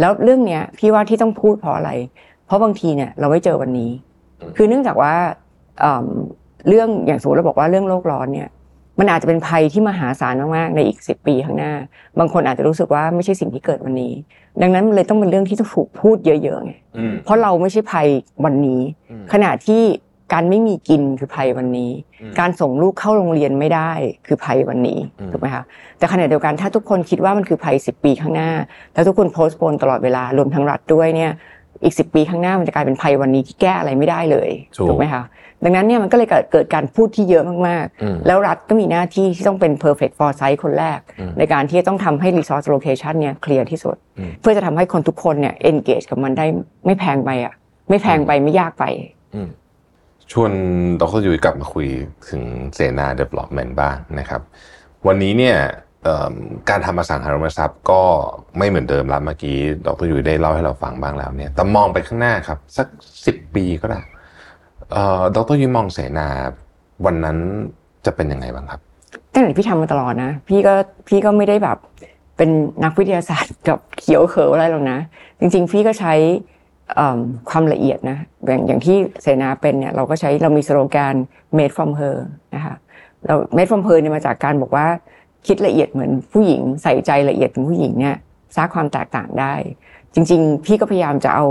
[0.00, 1.90] แล้วเรื่องเนี้ยพี่ว่าที่ต้องพูดเพราะอะไร
[2.46, 3.90] เพราะบางทีเนี่ยเราไม่เจอวันนี้
[4.40, 5.14] อืมคือเนื่องจากว่า
[5.80, 6.06] เอิ่ม
[6.68, 8.48] เรื่องอย่างสมมติเราบอกว่าเรื่องโลกร้อนเนี่ย
[8.98, 11.72] มันอาจจะเป็นภัยที่มหาศาลมากๆในอีกสิปีข้างหน้า
[12.18, 14.12] บางคนอาจจะรู้สึกว่าไม่ใช่สิ่งที่เกิดวันนี้
[14.62, 18.06] ดังนั้นมันเลยต้องเป็นเรื่องที่ต้องถูกพูดเยอะๆไงอืมเพราะเราไม่ใช่ภัย
[18.44, 18.80] วันนี้
[19.10, 19.82] อืมขณะที่
[20.32, 21.90] การไม่มีกินคือภัยวันนี้
[22.22, 23.90] อืมการส่งลูกเข้าโรงเรียนไม่ได้
[24.26, 25.62] คือภัยวันนี้อืมถูกไหมคะ
[25.98, 28.50] แต่ขณะเดียวกันถ้าทุกคนคิดว่ามันคือภัยสิปีข้างหน้า
[28.94, 31.32] แล้วทุกคนโพสต์โพนตลอดเวลารวมทั้งรัฐด้วยเนี่ย
[31.84, 35.24] อีกสิปีข้างหน้ามันจะกลายเป็นภัยวันนี้ที่แก้อะไรไม่ได้เลยถูกถูกไหมคะ
[35.64, 46.46] ดังนั้นเนี่ยมันก็เลยเกิดเกิดการพูดที่เยอะมากอืมๆแล้วรัฐก็มีหน้าที่ที่ต้องเป็น perfect foresight คนแรกอืมในการที่จะต้องทำให้ resource allocation เนี่ยเคลียร์ที่สุดอืมเพื่อจะทำให้คนทุกคนเนี่ย engage กับมันได้
[46.86, 47.54] ไม่แพงไปอะ
[47.88, 48.84] ไม่แพงไปไม่ยากไป
[49.34, 49.48] อืม
[50.32, 50.50] ชวน
[51.00, 51.86] ดรยุ้ยกลับมาคุย
[52.30, 52.42] ถึง
[52.74, 54.40] เสนา development บ้างนะครับ
[55.06, 55.87] วันนี้เนี่ยเอิ่ม
[56.70, 58.02] การทำอสังหาริมทรัพย์ก็
[58.58, 62.86] ไม่เหมือนเดิมแล้วเมื่อกี้ดรยุ้ยได้เล่าให้เราฟังบ้างแล้วเนี่ยแต่มองไปข้างหน้าครับ สัก
[63.26, 64.00] สิบปีก็ได้
[65.36, 66.28] ดรยุ้ยมองเสนา
[67.06, 67.36] วันนั้น
[68.06, 68.80] จะเป็นยังไงบ้างครับ
[69.32, 70.74] ตั้งแต่พี่ทำมาตลอดนะ พี่ก็
[71.08, 71.78] พี่ก็ไม่ได้แบบ
[72.36, 72.50] เป็น
[72.84, 74.98] นักวิทยาศาสตร์กับเขียวเขออะไรหรอกนะ
[75.40, 76.14] จริง ๆ พี่ก็ใช้
[77.50, 81.14] ความละเอียดนะอย่างอย่างที่เสนาเป็นเนี่ยเราก็ใช้เรามีสโลแกน
[81.58, 82.16] made from her
[82.54, 82.74] นะคะ
[83.26, 84.86] เรา made from her เนี่ยมาจากการบอกว่า
[85.46, 88.16] คิดละเอียดเหมือนผู้หญิง ใส่ใจละเอียดเหมือนผู้หญิงเนี่ย
[88.56, 89.54] สร้างความแตกต่างได้
[90.14, 91.46] จริง ๆ พี่ก็พยายามจะเอา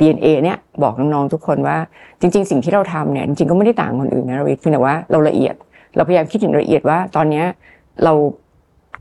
[0.00, 1.76] DNA เนี่ยบอกน้องๆทุกคนว่า
[2.20, 5.54] จริง ๆ สิ่งที่เราทำเนี่ยจริงๆก็ไม่ได้ต่างคนอื่นนะเรวิทย์เพียงแต่ว่าเราละเอียด
[5.96, 7.46] เราพยายามคิดถึงละเอียดว่า ตอนเนี้ย
[8.04, 8.12] เรา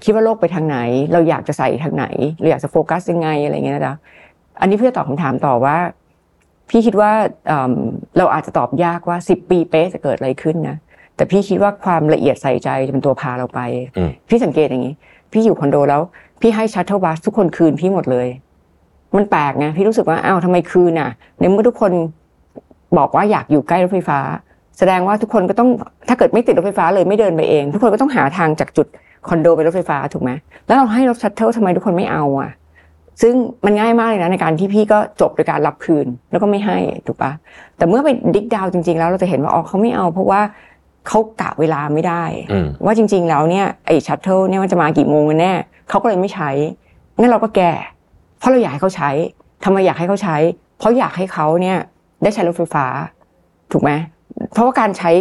[0.04, 0.78] คิดว่าโลกไปทางไหน
[1.14, 2.06] เราอยากจะใส่ทางไหน
[2.40, 3.94] เราอยากจะโฟกัสยังไงอะไรเงี้ยนะจ๊ะ
[4.62, 5.78] อันนี้เพื่อตอบคำถามต่อว่า
[6.70, 7.12] พี่คิดว่า
[7.48, 7.74] เอิ่ม
[8.18, 10.78] เราอาจจะตอบยากว่าสิบปีเป๊ะจะเกิดอะไรขึ้นนะ
[11.22, 13.60] แต่พี่คิดว่าความละเอียดใส่ใจจะเป็นตัวพาเราไป
[13.98, 14.94] อืมพี่สังเกตอย่างนี้
[15.32, 16.02] พี่อยู่คอนโดแล้ว
[16.42, 18.28] พี่ให้ shuttle bus ทุกคนคืนพี่หมดเลย
[19.16, 21.92] มันแปลกไงพี่รู้สึกว่าอ้าวทำไมคืนอะในเมื่อทุกคน
[22.98, 24.20] บอกว่าอยากอยู่ใกล้รถไฟฟ้า
[24.78, 25.70] แสดงว่าทุกคนก็ต้อง
[26.10, 28.88] ถ้าเกิดไม่ติดรถไฟฟ้าเลยไม่เดินไปเอง ทุกคนก็ต้องหาทางจากจุด
[29.28, 30.32] คอนโดไปรถไฟฟ้าถูกไหม
[30.68, 32.52] แล้วเราให้รถ shuttle ทำไมทุกคนไม่เอาอะ
[33.22, 33.34] ซึ่ง
[33.66, 37.32] มันง่ายมากเลยนะในการที่พี่ก็จบโดยการรับคืนแล้วก็ไม่ให้ถูกปะ
[37.78, 40.42] แต่เมื่อไป dig down จริง ๆ แล้วเราจะเห็นว่าอ๋อเขาไม่เอา เพราะว่า
[41.08, 45.54] เขากะเวลาไม่ได้อืมว่าจริง ๆ แล้วเนี่ยไอ้ shuttle เนี่ยมันจะมากี่โมงกันแน่
[45.90, 46.50] เขาก็เลยไม่ใช้
[47.20, 47.72] งั้นเราก็แก้
[48.40, 49.10] เพราะเราอยากให้เขาใช้
[49.64, 50.38] ทำไมอยากให้เขาใช้
[50.80, 51.78] เพราะอยากให้เขาเนี่ย
[52.24, 52.86] ได้ใช้รถไฟฟ้า
[53.72, 53.92] ถูกไหม
[54.54, 55.12] เพราะว่าการใช้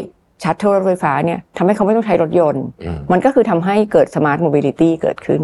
[0.43, 5.43] shuttle รถไฟฟ้าเนี่ยทำให้เขาไม่ต้องใช้รถยนต์อืมมันก็คือทำให้เกิด smart mobility เกิดขึ้น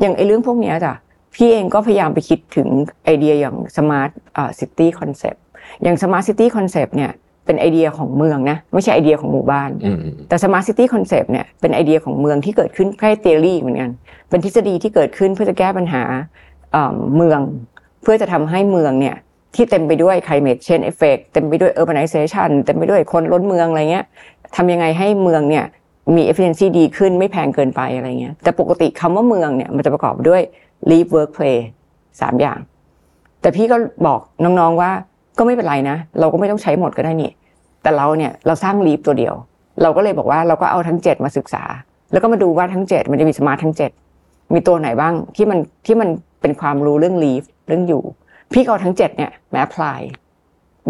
[0.00, 0.94] อย่างไอ้เรื่องพวกเนี้ยจ้ะ
[1.34, 2.68] พี่เองก็พยายามไปคิดถึง
[3.04, 4.10] ไอเดียอย่าง smart
[4.58, 5.42] city concept
[5.82, 7.12] อย่าง smart city concept เนี่ย
[7.46, 13.90] เป็นไอเดียของเมืองนะไม่ใช่ไอเดียของหมู่บ้านอืมอืมแต่ Smart City Concept เนี่ยเป็นไอเดียของเมืองที่เกิดขึ้นแค่ theory เหมือนกัน
[14.28, 16.02] เป็นทฤษฎีที่เกิดขึ้นเพื่อจะแก้ปัญหา
[16.72, 17.40] เอ่อเมือง
[18.02, 19.16] เพื่อจะทำให้เมืองเนี่ย
[19.54, 24.06] ที่เต็มไปด้วย climate change effect เต็มไปด้วย urbanization เต็มไปด้วยคนล้นเมืองอะไรเงี้ย
[24.56, 25.64] ทำยังไงให้เมืองเนี่ย
[26.16, 30.42] มี efficiency ดีขึ้นไม่แพงเกินไปอะไรเงี้ยแต่ปกติคำว่าเมืองเนี่ยมันจะประกอบด้วย
[30.90, 31.58] live work play
[32.20, 32.58] สามอย่าง
[33.40, 34.90] แต่พี่ก็บอกน้องๆว่า
[35.38, 37.30] ก็ไม่เป็นไรนะ เราก็ไม่ต้องใช้หมดก็ได้นี่
[37.82, 39.34] แต่เราเนี่ยเราสร้างลีฟตัวเดียว
[39.82, 41.64] เราก็เลยบอกว่าเราก็เอาทั้งเจ็ดมาศึกษา
[42.12, 43.90] แล้วก็มาดูว่าทั้งเจ็ดมันจะมีสมาร์ททั้งเจ็ด
[44.54, 46.08] มีตัวไหนบ้างที่มันที่มัน
[46.40, 48.02] เป็นความรู้เรื่องลีฟเรื่องอยู่
[48.52, 50.00] พี่ก็เอาทั้งเจ็ดเนี่ยมา apply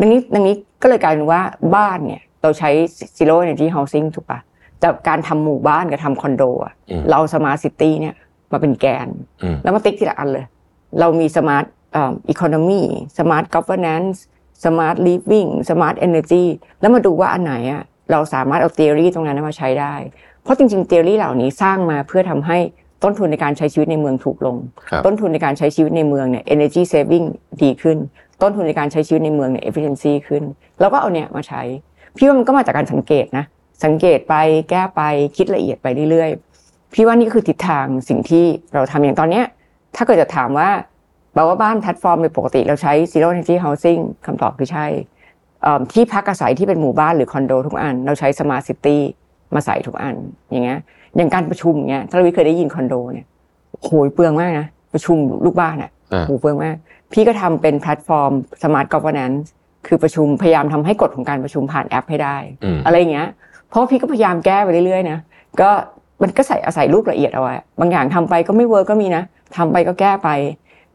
[0.00, 1.40] ดังนี้ดังนี้ก็เลยกลายเป็นว่า
[1.76, 2.70] บ้านเนี่ยเราใช้
[3.18, 4.38] zero energy housing ถูกปะ
[4.80, 8.14] แต่การทำหมู่บ้านกับทำคอนโดอะอืมเรา smart city เนี่ย
[8.52, 9.08] มาเป็นแกน
[9.42, 10.44] อืมแล้วมาติ๊กทีละอันเลย
[11.00, 11.64] เรามี smart
[12.28, 16.44] economy smart governance smart living smart energy
[16.80, 19.94] แล้วมาดูว่าอันไหนอะเราสามารถเอา theory ตรงนั้นมาใช้ได้
[20.42, 22.58] เพราะจริงๆ theory เหล่านี้สร้างมาเพื่อทำให้
[23.02, 24.56] ต้นทุนในการใช้ชีวิตในเมืองถูกลง
[24.88, 27.26] ครับต้นทุนในการใช้ชีวิตในเมืองเนี่ย energy saving
[27.62, 27.98] ดีขึ้น
[28.42, 30.42] ต้นทุนในการใช้ชีวิตในเมืองเนี่ย efficiency ขึ้น
[30.80, 31.62] เราก็เอาเนี่ยมาใช้
[32.16, 33.44] พี่ว่ามันก็มาจากการสังเกตนะ
[33.84, 34.34] สังเกตไป
[34.70, 35.02] แก้ไป
[35.36, 39.44] คิดละเอียดไปเรื่อยๆ พี่ว่านี่ก็คือทิศทางสิ่งที่เราทำอย่างตอนเนี้ย
[39.96, 40.68] ถ้าเกิดจะถามว่า
[41.36, 44.86] แปลว่าบ้านแพลตฟอร์มในปกติเราใช้ zero energy housing คำตอบคือใช่
[45.62, 48.98] เอิ่มที่พักอาศัยที่เป็นหมู่บ้านหรือคอนโดทุกอัน เราใช้ smart city
[49.54, 50.14] มาใส่ทุกอัน
[50.50, 50.78] อย่างเงี้ย
[51.16, 53.26] อย่างการประชุมเงี้ยถ้าเราเคยได้ยินคอนโดเนี่ย
[53.84, 56.76] โหยเปลืองมากนะประชุมลูกบ้านอะอ่าโหเปลืองมาก
[57.12, 59.46] พี่ก็ทำเป็นแพลตฟอร์ม smart governance
[59.86, 63.28] คือประชุมพยายามทำให้กฎของการประชุมผ่านแอปให้ได้อืมอะไรอย่างเงี้ย
[63.68, 65.18] เพราะพี่ก็พยายามแก้ไปเรื่อยๆนะ
[65.60, 65.70] ก็
[66.22, 69.22] มันก็ใส่อาศัยรูปละเอียดเอาไว้บางอย่างทำไปก็ไม่ work ก็มีนะ
[69.56, 70.28] ทำไปก็แก้ไป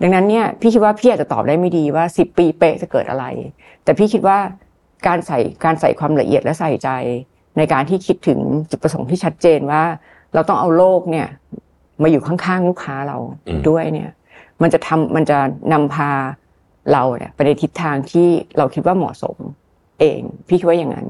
[0.01, 3.25] ดังนั้นเนี่ยพี่คิดว่าพี่อาจจะตอบได้ไม่ดีว่า 10 ปีเป๊ะจะเกิดอะไร
[3.83, 4.37] แต่พี่คิดว่า
[5.07, 6.89] การใส่การใส่ความละเอียดและใส่ใจ
[7.57, 9.83] ในการที่คิดถึงจุดประสงค์ที่ชัดเจนว่า
[10.33, 11.27] เราต้องเอาโลกเนี่ย
[12.01, 14.09] มาอยู่ข้างๆลูกค้าเราอืมด้วยเนี่ย
[14.61, 15.37] มันจะทำมันจะ
[15.73, 16.11] นำพา
[16.93, 19.37] เราเนี่ยไปในทิศทางที่เราคิดว่าเหมาะสม
[19.99, 21.07] เอง พี่คิดว่าอย่างนั้น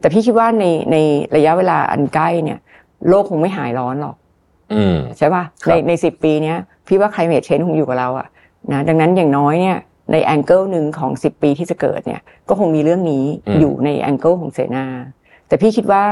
[0.00, 0.96] แต่พี่คิดว่าในใน
[1.36, 2.58] ระยะเวลาอันใกล้เนี่ย
[3.08, 4.16] โลกคงไม่หายร้อนหรอก
[4.72, 8.28] อืมใช่ป่ะครับในในสิบปีเนี้ยพี่ว่า climate change คงอยู่กับเราอะ
[8.72, 9.78] นะดังนั้นอย่างน้อยเนี่ย
[10.12, 13.24] ในแองเกิลหนึ่งของสิบปีที่จะเกิดเนี่ยก็คงมีเรื่องนี้
[13.60, 14.86] อยู่ใน angle ของเสนา
[15.48, 16.04] แต่พี่คิดว่า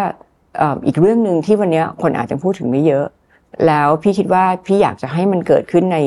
[0.58, 3.06] เอ่ออีกเรื่องหนึ่งที่วันเนี้ยคนอาจจะพูดถึงไม่เยอะ
[3.66, 5.98] แล้วพี่คิดว่าพี่อยากจะให้มันเกิดขึ้นใน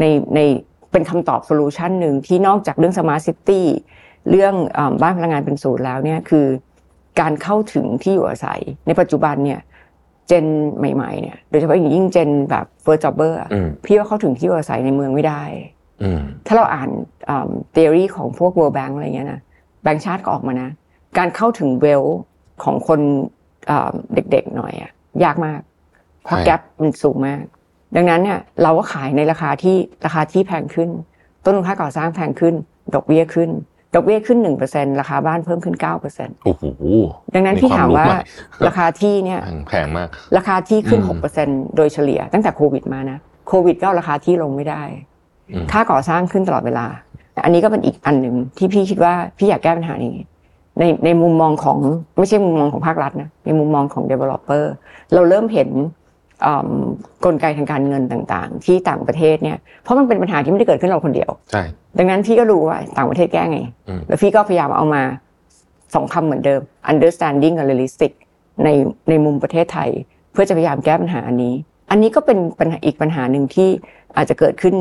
[0.00, 0.40] ในใน
[0.92, 3.62] เป็นคำตอบ solution หนึ่งที่นอกจากเรื่อง smart city
[4.30, 6.46] เรื่องเออบ้านพลังงานเป็นศูนย์แล้วเนี่ยคือ
[7.20, 9.60] การเข้าถึงที่อยู่อาศัยในปัจจุบันเนี่ย
[10.30, 10.46] gen
[10.78, 15.42] ใหม่ๆเนี่ยโดยเฉพาะอย่างยิ่ง gen แบบ first jobber อะอืมพี่ว่าเข้าถึงที่อยู่อาศัยในเมืองไม่ได้
[16.02, 16.90] อืมถ้าเราอ่าน
[17.72, 19.40] เทอรี่ของพวก World Bank อะไรเงี้ยนะ
[19.82, 20.70] แบงก์ชาติก็ออกมานะ
[21.18, 22.02] การเข้าถึงเวล
[22.64, 23.00] ของคน
[23.66, 24.90] เอ่อเด็กๆหน่อยอะ
[25.24, 25.60] ยากมาก
[26.24, 27.42] เพราะใช่แกลบมันสูงมาก
[27.96, 30.90] ดังนั้นเนี่ยเราก็ขายในราคาที่ราคาที่แพงขึ้น
[31.44, 32.54] ต้นทุนค่าก่อสร้างแพงขึ้น
[32.94, 33.50] ดอกเบี้ยขึ้น
[33.94, 36.64] ดอกเบี้ยขึ้นหนึ่งเปอร์เซ็นราคาบ้านเพิ่มขึ้นเก้าเปอร์เซ็นโอ้โห
[37.34, 44.82] ดังนั้นพี่ถามว่ามีความรู้ใหม่ราคาที่เนี่ยแพงแพงมาก ราคาที่ขึ้นอืมหกเปอร์เซ็นโดยเฉลี่ยตั้งแต่โควิดมานะโควิดก็เอาราคาที่ลงไม่ได้
[45.50, 46.86] อืมค่าก่อสร้างขึ้นตลอดเวลา
[47.44, 50.14] อันนี้ก็เป็นอีกอันหนึ่งที่พี่คิดว่าพี่อยากแก้ปัญหานี้
[50.78, 51.78] ในในมุมมองของ
[52.18, 54.64] ไม่ใช่มุมมองของภาครัฐนะในมุมมองของ developer
[55.14, 55.88] เราเริ่มเห็นอืม
[57.24, 61.62] กลไกทางการเงินต่างๆ ที่ต่างประเทศเนี่ยเพราะมันเป็นปัญหาที่ไม่ได้เกิดขึ้นเราคนเดียวใช่
[61.98, 65.02] ดังนั้นพี่ก็รู้ว่าต่างประเทศแก้ไงอืมแล้วพี่ก็พยายามเอามา
[65.94, 66.60] สองคำเหมือนเดิม
[66.92, 68.12] understanding กับ realistic
[68.64, 68.68] ใน
[69.08, 69.90] ในมุมประเทศไทย
[70.32, 71.54] เพื่อจะพยายามแก้ปัญหาอันนี้
[71.90, 73.68] อันนี้ก็เป็นปัญหาอีกปัญหาหนึ่งที่
[74.16, 74.74] อาจจะเกิดขึ้น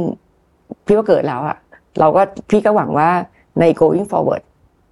[0.85, 1.57] พี่ว่าเกิดแล้วอะ
[1.99, 3.09] เราก็พี่ก็หวังว่า
[3.59, 4.43] ใน going forward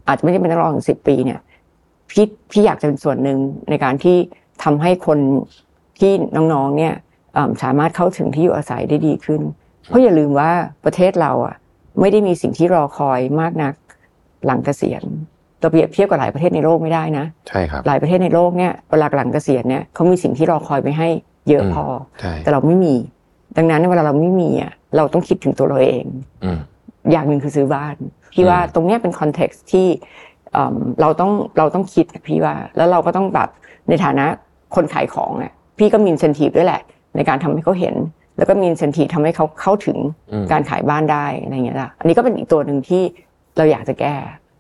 [0.08, 1.39] อาจจะไม่ได้เป็นต้องรอถึงสิบปีเนี่ย
[2.12, 3.38] พี่พี่อยากจะเป็นส่วนหนึ่ง
[3.69, 4.17] ในการที่
[4.63, 5.19] ทำให้คน
[5.99, 6.93] ที่น้องๆเนี่ย
[7.38, 9.41] อ่าสามารถเข้าถึงที่อยู่อาศัยได้ดีขึ้น
[9.88, 10.51] เพราะอย่าลืมว่า
[10.86, 11.55] ประเทศเราอะ
[11.99, 13.73] ไม่ได้มีสิ่งที่รอคอยมากนัก
[14.45, 15.03] หลังเกษียณ
[15.60, 21.07] เราเปรียบเทียบกับหลายประเทศในโลกไม่ได้นะใช่ครับหลายประเทศในโลกเนี่ยเวลาหลังเกษียณเนี่ยเขามีสิ่งที่รอคอยไปให้
[21.49, 21.86] เยอะอืมพอ
[22.21, 22.95] ใช่แต่เราไม่มี
[23.57, 26.05] ดังนั้นเวลาเราไม่มีอะเราต้องคิดถึงตัวเราเอง
[26.43, 26.60] อืม
[27.12, 27.95] อย่างหนึ่งคือซื้อบ้าน
[28.33, 29.88] พี่อืมว่าตรงเนี้ยเป็นคอนเท็กซ์ที่
[30.53, 33.49] เอิ่มเราต้องเราต้องคิดอะพี่ว่า แล้วเราก็ต้องแบบ
[33.89, 34.25] ในฐานะ
[34.75, 36.82] คนขายของอะ พี่ก็มี incentive ด้วยแหละ
[37.16, 37.96] ในการทำให้เขาเห็น
[38.38, 39.98] แล้วก็มี incentive ทำให้เขาเข้าถึง
[40.32, 43.02] อืมการขายบ้านได้อะไรอย่างเงี้ยล่ะอันนี้ก็เป็นอีกตัวหนึ่งที่
[43.58, 44.16] เราอยากจะแก้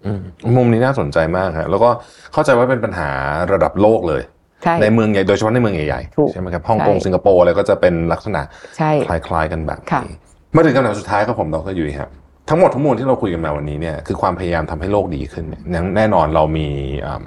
[0.05, 0.19] อืม
[0.57, 1.89] มุมนี้น่าสนใจมากฮะแล้วก็
[2.33, 3.09] เข้าใจว่าเป็นปัญหา
[3.53, 4.21] ระดับโลกเลย
[4.63, 8.41] ใช่เมืองใหญ่โดยเฉพาะในเมืองใหญ่ถูกๆใช่ไหมครับฮ่องกงใช่สิงคโปร์อะไรก็จะเป็นลักษณะ
[8.77, 10.17] ใช่คล้ายๆกันแบบค่ะนี้
[10.55, 12.09] มาถึงคำถามสุดท้ายครับผมดรยุ้ยครับ
[12.49, 16.67] ทั้งหมดทั้งมวลที่เราคุยกันมาวันนี้เนี่ยคือความพยายามทำให้โลกดีขึ้นเนี่ยแน่แน่นอนเรามี
[17.05, 17.25] อืม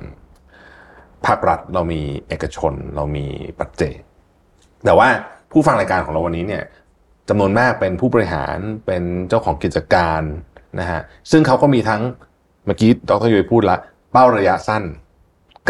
[1.26, 3.26] ภาครัฐเรามีเอกชน เรามี
[3.58, 3.96] ปัจเจก
[4.84, 5.08] แต่ว่า
[5.52, 6.64] ผู้ฟังรายการของเราวันนี้เนี่ย
[7.28, 8.56] จำนวนมากเป็นผู้บริหาร
[8.86, 10.22] เป็นเจ้าของกิจการ
[10.80, 12.02] นะฮะซึ่งเขาก็มีทั้ง
[12.66, 13.76] เมื่อกี้ดรยุ้ยพูดละ
[14.12, 14.82] เป้าระยะสั้น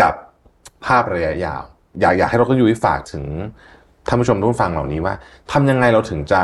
[0.01, 0.15] กับ
[0.87, 1.63] ภาพระยะยาว
[2.01, 3.25] อยากอยากให้ดรยุ้ยฝากถึง
[4.09, 5.15] ท่านผู้ชมทุกฟังเหล่านี้ว่า
[5.53, 6.41] ทำยังไงเราถึงจะ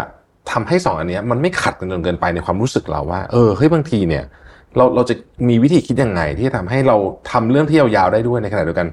[0.51, 4.25] ทำให้สองอันนี้มันไม่ขัดกันจนเกินไปในความรู้สึกเราว่า เออเฮ้ยบางทีเนี่ย
[4.77, 5.15] เราเราจะ
[5.49, 6.97] มีวิธีคิดยังไง ที่จะทำให้เรา
[7.31, 8.89] ทำเรื่องที่ยาวๆได้ด้วยในขณะเดียวกัน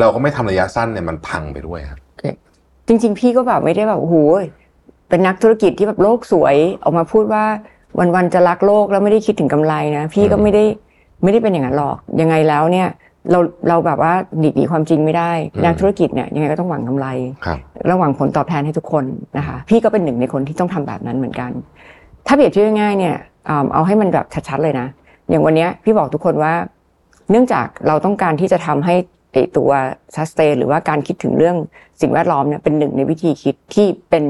[0.00, 2.00] เราก็ไม่ทำระยะสั้นเนี่ยมันพังไปด้วยครับ
[2.86, 4.16] จริง ๆ พี่ก็แบบไม่ได้แบบโอ้โห
[5.08, 7.44] เป็นนักธุรกิจที่แบบโลกสวย ออกมาพูดว่า
[8.14, 10.64] วันๆจะรักโลกแล้วไม่ได้คิดถึงกำไรนะ พี่ก็ไม่ได้
[11.22, 12.88] ไม่ได้เป็นอย่างนั้นหรอกยังไงแล้วเนี่ย
[13.30, 17.06] เราเราแบบว่าหนีหนีความจริงไม่ได้อืมนักธุรกิจเนี่ยยังไงก็ต้องหวังกำไร
[17.46, 17.58] ครับ
[17.90, 19.04] ระหว่างผลตอบแทนให้ทุกคน
[19.38, 21.50] นะคะพี่ก็เป็นหนึ่งในคนที่ต้องทำแบบนั้นเหมือนกัน
[22.26, 23.16] ถ้าเปรียบเทียบง่ายๆเนี่ย
[23.48, 24.86] อ่าเอาให้มันแบบชัดๆเลยนะ
[25.30, 26.54] อย่างวันเนี้ยพี่บอกทุกคนว่า
[27.30, 28.94] เนื่องจากเราต้องการที่จะทำให้
[29.32, 29.70] ไอตัว
[30.14, 31.56] sustain หรือว่าการคิดถึงเรื่อง
[32.00, 34.24] สิ่งแวดล้อมเนี่ยเป็นหนึ่งในวิธีคิดที่เป็น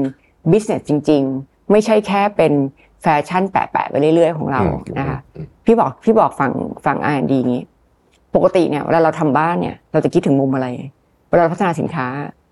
[0.51, 2.53] business จริง ๆ ไม่ใช่แค่เป็น
[3.01, 6.53] แฟชั่นแปะๆไปเรื่อยๆ ของเราอืมนะคะอืมพี่บอกพี่บอกฝั่ง
[6.85, 7.63] ฝั่ง R&D งี้
[8.35, 10.67] ปกติเนี่ยเวลาเราทำบ้านเนี่ย เราจะคิดถึงมุมอะไร
[11.29, 12.07] เวลาเราพัฒนาสินค้า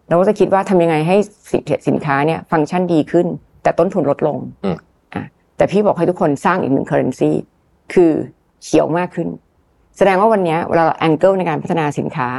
[0.09, 1.15] เราก็จะคิดว่าทำยังไงให้
[1.51, 3.25] สินสินค้าเนี่ย ฟังก์ชันดีขึ้น
[3.63, 4.77] แต่ต้นทุนลดลงอืม
[5.13, 5.23] อะ
[5.57, 9.27] แต่พี่บอกให้ทุกคนสร้างอีกหนึ่ง currency คือเขียวมากขึ้น
[9.97, 12.29] แสดงว่าวันเนี้ยเวลาเรา angle ในการพัฒนาสินค้า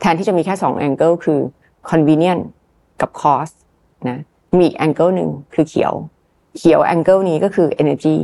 [0.00, 1.40] แทนที่จะมีแค่สอง angle คือ
[1.90, 2.42] convenient
[3.00, 3.54] กับ cost
[4.08, 4.18] นะ
[4.56, 5.92] มีอีก angle หนึ่งคือเขียว
[6.58, 8.16] เขียว angle นี้ก็คือ energy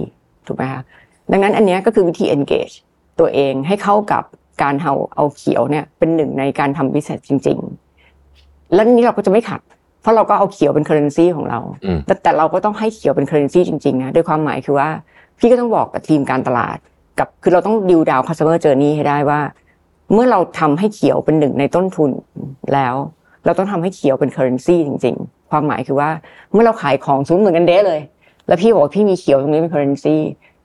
[0.47, 0.83] ถูกไหมคะ
[1.33, 2.75] ดังนั้นอันเนี้ยก็คือวิธี engage
[3.21, 4.25] ตัวเองให้เข้ากับ
[4.63, 7.59] การเอาเอาเขียวเนี่ยเป็นหนึ่งในการทำ business จริง
[8.17, 9.61] ๆ แล้วนี้เราก็จะไม่ขัด
[10.03, 14.89] เพราะเราก็เอาเขียวเป็น currency ของเราอืมแต่แต่เราก็ต้องให้เขียวเป็น currency จริงๆนะโดยความหมายคือว่า
[15.39, 16.79] พี่ก็ต้องบอกกับทีมการตลาด
[17.19, 19.41] กับคือเราต้องดิวดาว customer journey ให้ได้ว่า
[20.13, 22.11] เมื่อเราทำให้เขียวเป็นหนึ่งในต้นทุน
[22.75, 22.95] แล้ว
[23.45, 26.11] เราต้องทำให้เขียวเป็น currency จริง ๆ ความหมายคือว่า
[26.53, 28.01] เมื่อเราขายของสมมเหมือนกันเด้เลย
[28.47, 30.17] แล้วพี่บอกว่าพี่มีเขียวตรงนี้เป็น currency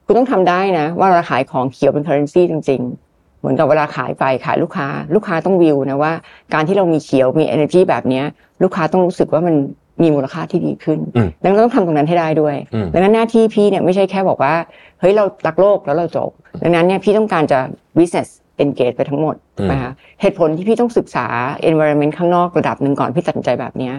[0.05, 2.81] คุณต้องทำได้นะ ว่าเราขายของเขียวเป็น currency จริง
[3.11, 6.13] ๆเหมือนกับเวลาขายไปขายลูกค้า ลูกค้าต้องวิวนะว่า
[6.53, 8.23] การที่เรามีเขียวมี energy แบบนี้
[8.63, 9.55] ลูกค้าต้องรู้สึกว่ามัน
[10.01, 14.53] มีมูลค่าที่ดีขึ้นอืมดังนั้นเราต้องทำตรงนั้นให้ได้ด้วยอืมดังนั้นหน้าที่พี่เนี่ยไม่ใช่แค่บอกว่า
[14.99, 16.29] เฮ้ยเรารักโลกแล้วเราจบ
[16.63, 17.59] ดังนั้นเนี่ยพี่ต้องการจะ
[17.97, 18.29] business
[18.63, 19.35] engage ไปทั้งหมด
[19.71, 21.25] นะคะเหตุผลที่พี่ต้องศึกษา
[21.69, 23.93] environment ข้างนอกระดับหนึ่งก่อนพี่ตัดสินใจแบบเนี้ย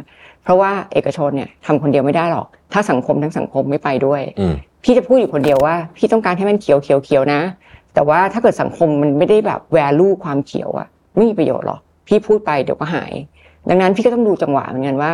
[0.44, 4.54] เพราะว่าเอกชนเนี่ยทำคนเดียวไม่ได้หรอก ถ้าสังคมทั้งสังคมไม่ไปด้วยอืม
[4.84, 7.40] พี่จะพูดอยู่คนเดียวว่า พี่ต้องการให้มันเขียวเขียวเขียวนะ
[7.94, 13.12] แต่ว่าถ้าเกิดสังคมมันไม่ได้แบบ value ความเขียวอะไม่มีประโยชน์หรอกพี่พูดไปเดี๋ยวก็หาย
[13.68, 15.12] ดังนั้นพี่ก็ต้องดูจังหวะเหมือนกันว่า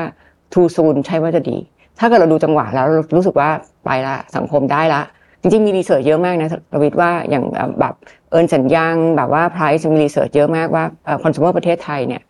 [0.53, 1.59] too soon ใช่ว่าจะดี
[1.99, 3.49] ถ้าเกิดเราดูจังหวะแล้วเรารู้สึกว่า
[3.85, 5.03] ไปละสังคมได้ละ
[5.41, 7.95] จริงๆ มีรีเสิร์ชเยอะมากนะรวิทย์ว่าอย่างเอ่อแบบ
[8.31, 10.85] เอินสัญญางแบบว่า price มีรีเสิร์ชเยอะมากว่า
[11.23, 12.23] คอน sumer ประเทศไทยเนี่ย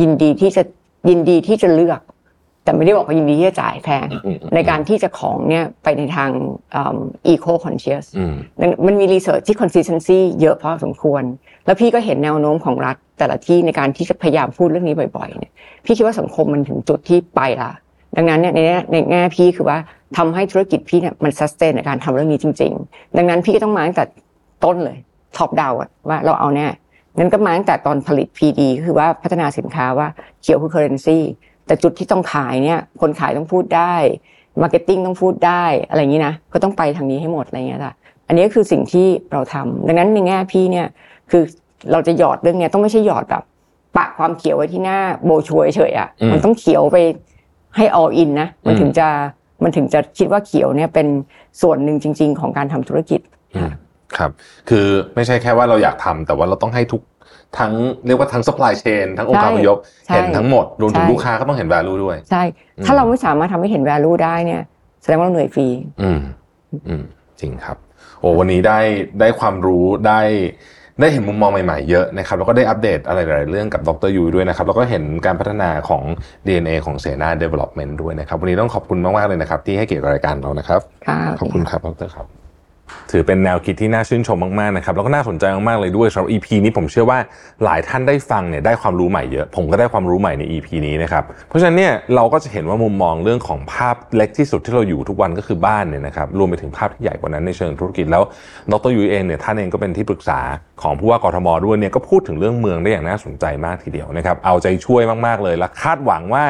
[0.00, 0.62] ยินดีที่จะ
[1.08, 2.00] ยินดีที่จะเลือก
[2.64, 6.30] แต่ไม่ได้บอกว่ายินดีที่จะจ่ายแพงอืมอืมในการที่จะของเนี่ยไปในทาง
[7.26, 8.34] eco conscious อืม
[8.86, 11.22] มันมี research ที่ consistency เยอะพอสมควร
[11.66, 15.52] แล้วพี่ก็เห็นแนวโน้มของรัฐ แต่ละที่ในการที่จะพยายามพูดเรื่องนี้บ่อยๆเนี่ย
[15.84, 17.70] พี่คิดว่าสังคมมันถึงจุดที่ไปละ
[18.16, 19.78] ดังนั้นเนี่ยในแง่ในแง่พี่คือว่า
[20.16, 24.04] ทำให้ธุรกิจพี่เนี่ยมัน sustain ในการทำเรื่องนี้จริง ๆ ดังนั้นพี่ก็ต้องมาตั้งแต่
[24.64, 24.98] ต้นเลย
[25.36, 25.72] top down
[26.08, 26.66] ว่าเราเอาแน่
[27.18, 30.08] งั้นก็มาตั้งแต่ตอนผลิต PD ก็คือว่าพัฒนาสินค้าว่า
[30.42, 31.18] เขียวคือ currency
[31.66, 33.94] แต่จุดที่ต้องขายเนี่ยคนขายต้องพูดได้
[34.62, 37.94] marketing ต้องพูดได้อะไรอย่างนี้นะก็ต้องไปทางนี้ให้หมดอะไรอย่างเงี้ยค่ะ
[38.28, 40.86] อันนี้ก็คือสิ่งที่เราทำดังนั้นในแง่พี่เนี่ย
[41.30, 41.42] คือ
[41.92, 43.42] เราจะหยอดเรื่องเนี้ยต้องไม่ใช่หยอดแบบ
[43.96, 46.96] ปะความเขียวไว้ที่หน้าโบชัวเฉยๆอะอืมมันต้องเขียวไป
[47.76, 49.08] ให้ all in นะมันถึงจะ
[49.62, 51.06] มันถึงจะคิดว่าเขียวเนี่ยเป็น
[51.62, 53.20] ส่วนหนึ่งจริง ๆ ของการทำธุรกิจ
[53.56, 53.70] อืม
[54.16, 54.30] ครับ
[54.68, 57.02] คือไม่ใช่แค่ว่าเราอยากทำแต่ว่าเราต้องให้ทุก
[57.58, 57.72] ทั้ง
[58.06, 62.42] เรียกว่าทั้ง supply chain ทั้งองค์การใช่พยพใช่เห็นทั้งหมดรวมถึงใช่ลูกค้าก็ต้องเห็น value ด้วยใช่
[62.84, 64.62] ถ้าเราไม่สามารถทำให้เห็น value ได้เนี่ย
[65.02, 65.66] แสดงว่าเราเหนื่อยฟรี
[66.02, 66.20] อืม
[66.88, 67.02] อืม
[67.40, 67.76] จริงครับ
[68.20, 68.80] โอ้วันนี้ได้
[69.20, 70.20] ได้ความรู้ได้
[71.00, 76.02] ได้เห็นมุมมองใหม่ๆเยอะนะครับแล้วก็ได้อัปเดตอะไรหลายๆเรื่องกับดรยูด้วยนะครับแล้วก็เห็นการพัฒนาของ
[76.46, 82.37] DNA ของเสนา Development ด้วยนะครับ วันนี้ต้องขอบคุณมากๆเลยนะครับ ที่ให้เกียรติกับรายการเรานะครับค่ะขอบคุณครับดรครับ
[83.12, 87.18] ถือเป็นแนวคิดที่น่าชื่นชมมากๆนะครับแล้วก็น่าสนใจมากๆเลยด้วยสำหรับ EP นี้ผมเชื่อว่า
[87.64, 98.22] หลายท่านได้ฟังเนี่ยได้ความรู้ใหม่เยอะ ผมก็ได้ความรู้ใหม่ใน EP นี้นะครับเพราะฉะนั้นเนี่ยเราก็จะเห็นว่ามุมมองเรื่องของภาพเล็กที่สุดที่เราอยู่ทุกวันก็คือบ้านเนี่ยนะครับรวมไปถึงภาพที่ใหญ่กว่านั้นในเชิงธุรกิจแล้ว
[98.72, 100.40] ดรยูเองเนี่ยท่านเองก็เป็นที่ปรึกษา
[100.82, 106.44] ของผู้ว่ากทมด้วยเนี่ยก็พูดถึงเรื่องเมืองได้อย่างน่าสนใจมากทีเดียวนะครับเอาใจช่วยมากๆเลยและคาดหวังว่า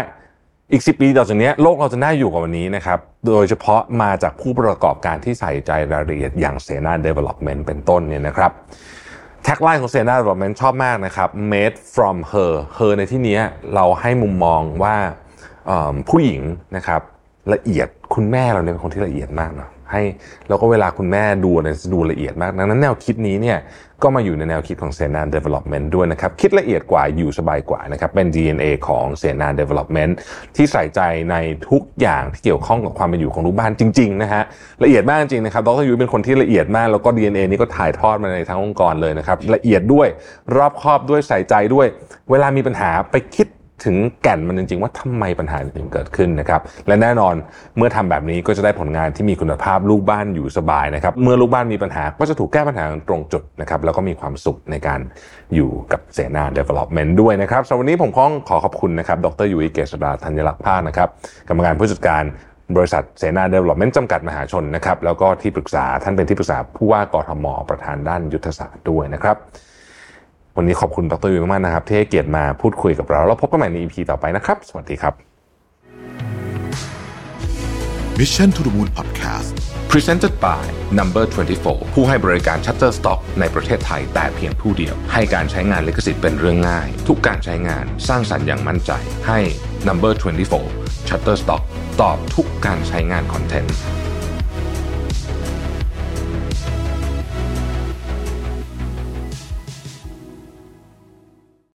[0.73, 8.53] อีก 10 ปีต่อจากนี้โลกเราจะน่าอยู่กว่าวันนี้นะครับ โดยเฉพาะมาจากผู้ประกอบการที่ใส่ใจรายละเอียดอย่างเสนา Development เป็นต้นเนี่ยนะครับ
[9.45, 13.39] tagline ของเสนา Development ชอบมากนะครับ made from her her ในที่นี้
[13.75, 14.97] เราให้มุมมองว่า
[16.09, 16.43] ผู้หญิง
[16.77, 17.01] นะครับ
[17.53, 20.03] ละเอียดคุณแม่เราเนี่ยเป็นคนที่ละเอียดมากเนาะ ให้
[20.49, 23.59] แล้วก็เวลาคุณแม่ดูเนี่ยจะดูละเอียดมาก ดังนั้นแนวคิดนี้เนี่ย
[24.03, 30.13] ก็มาอยู่ในแนวคิดของเซนา Development ด้วยนะครับ คิดละเอียดกว่าอยู่สบายกว่านะครับ เป็น DNA ของเซนา Development
[30.57, 31.37] ที่ใส่ใจใน
[31.71, 34.43] ทุกอย่างที่เกี่ยวข้องกับความเป็นอยู่ของลูกบ้านจริงๆนะฮะ
[34.83, 40.09] ละเอียดมากจริงนะครับดรยุ้ยเป็นคนที่ละเอียดมาก แล้วก็ DNA นี้ก็ถ่ายทอดมาในทั้งองค์กรเลยนะครับละเอียดด้วย
[40.57, 41.87] รอบคอบด้วยใส่ใจด้วย
[42.31, 43.47] เวลามีปัญหาไปคิด
[43.85, 47.35] ถึงแก่นมันจริง ๆ ว่าทำไมปัญหาถึงเกิดขึ้นนะครับ และแน่นอน
[47.77, 55.01] เมื่อทำแบบนี้ก็จะได้ผลงานที่มีคุณภาพลูกบ้านอยู่สบายนะครับ เมื่อลูกบ้านมีปัญหาก็จะถูกแก้ปัญหาตรงจุดนะครับแล้วก็มีความสุขในการ
[55.55, 61.09] อยู่กับเสนา Development ด้วยนะครับสำหรับวันนี้ผมของขอขอบคุณนะครับ ดรยุ้ยเกษดาธัญลักษณ์ภาคนะครับ
[61.49, 62.25] กรรมการผู้จัดการ
[62.77, 69.37] บริษัทเสนา Development จำกัดมหาชนนะครับแล้วก็ที่ปรึกษาท่านเป็นที่ปรึกษาผู้ว่ากทมประธานด้านยุทธศาสตร์ด้วยนะครับ
[70.61, 75.15] วันนี้ขอบคุณดรยูมากๆนะครับ ที่ให้เกียรติมาพูดคุยกับเรา แล้วพบกันใหม่ใน EP ต่อไปนะครับ สวัสดีครับ
[78.19, 79.49] Mission to the Moon Podcast
[79.93, 80.65] Presented by
[80.99, 81.25] Number
[81.61, 88.93] 24 ผู้ให้บริการ Shutterstock ในประเทศไทยแต่เพียงผู้เดียว ให้การใช้งานลิขสิทธิ์เป็นเรื่องง่าย ทุกการใช้งานสร้างสรรค์อย่างมั่นใจ
[89.29, 89.41] ให้
[89.89, 90.13] Number
[90.61, 91.63] 24 Shutterstock
[92.01, 93.77] ตอบทุกการใช้งานคอนเทนต์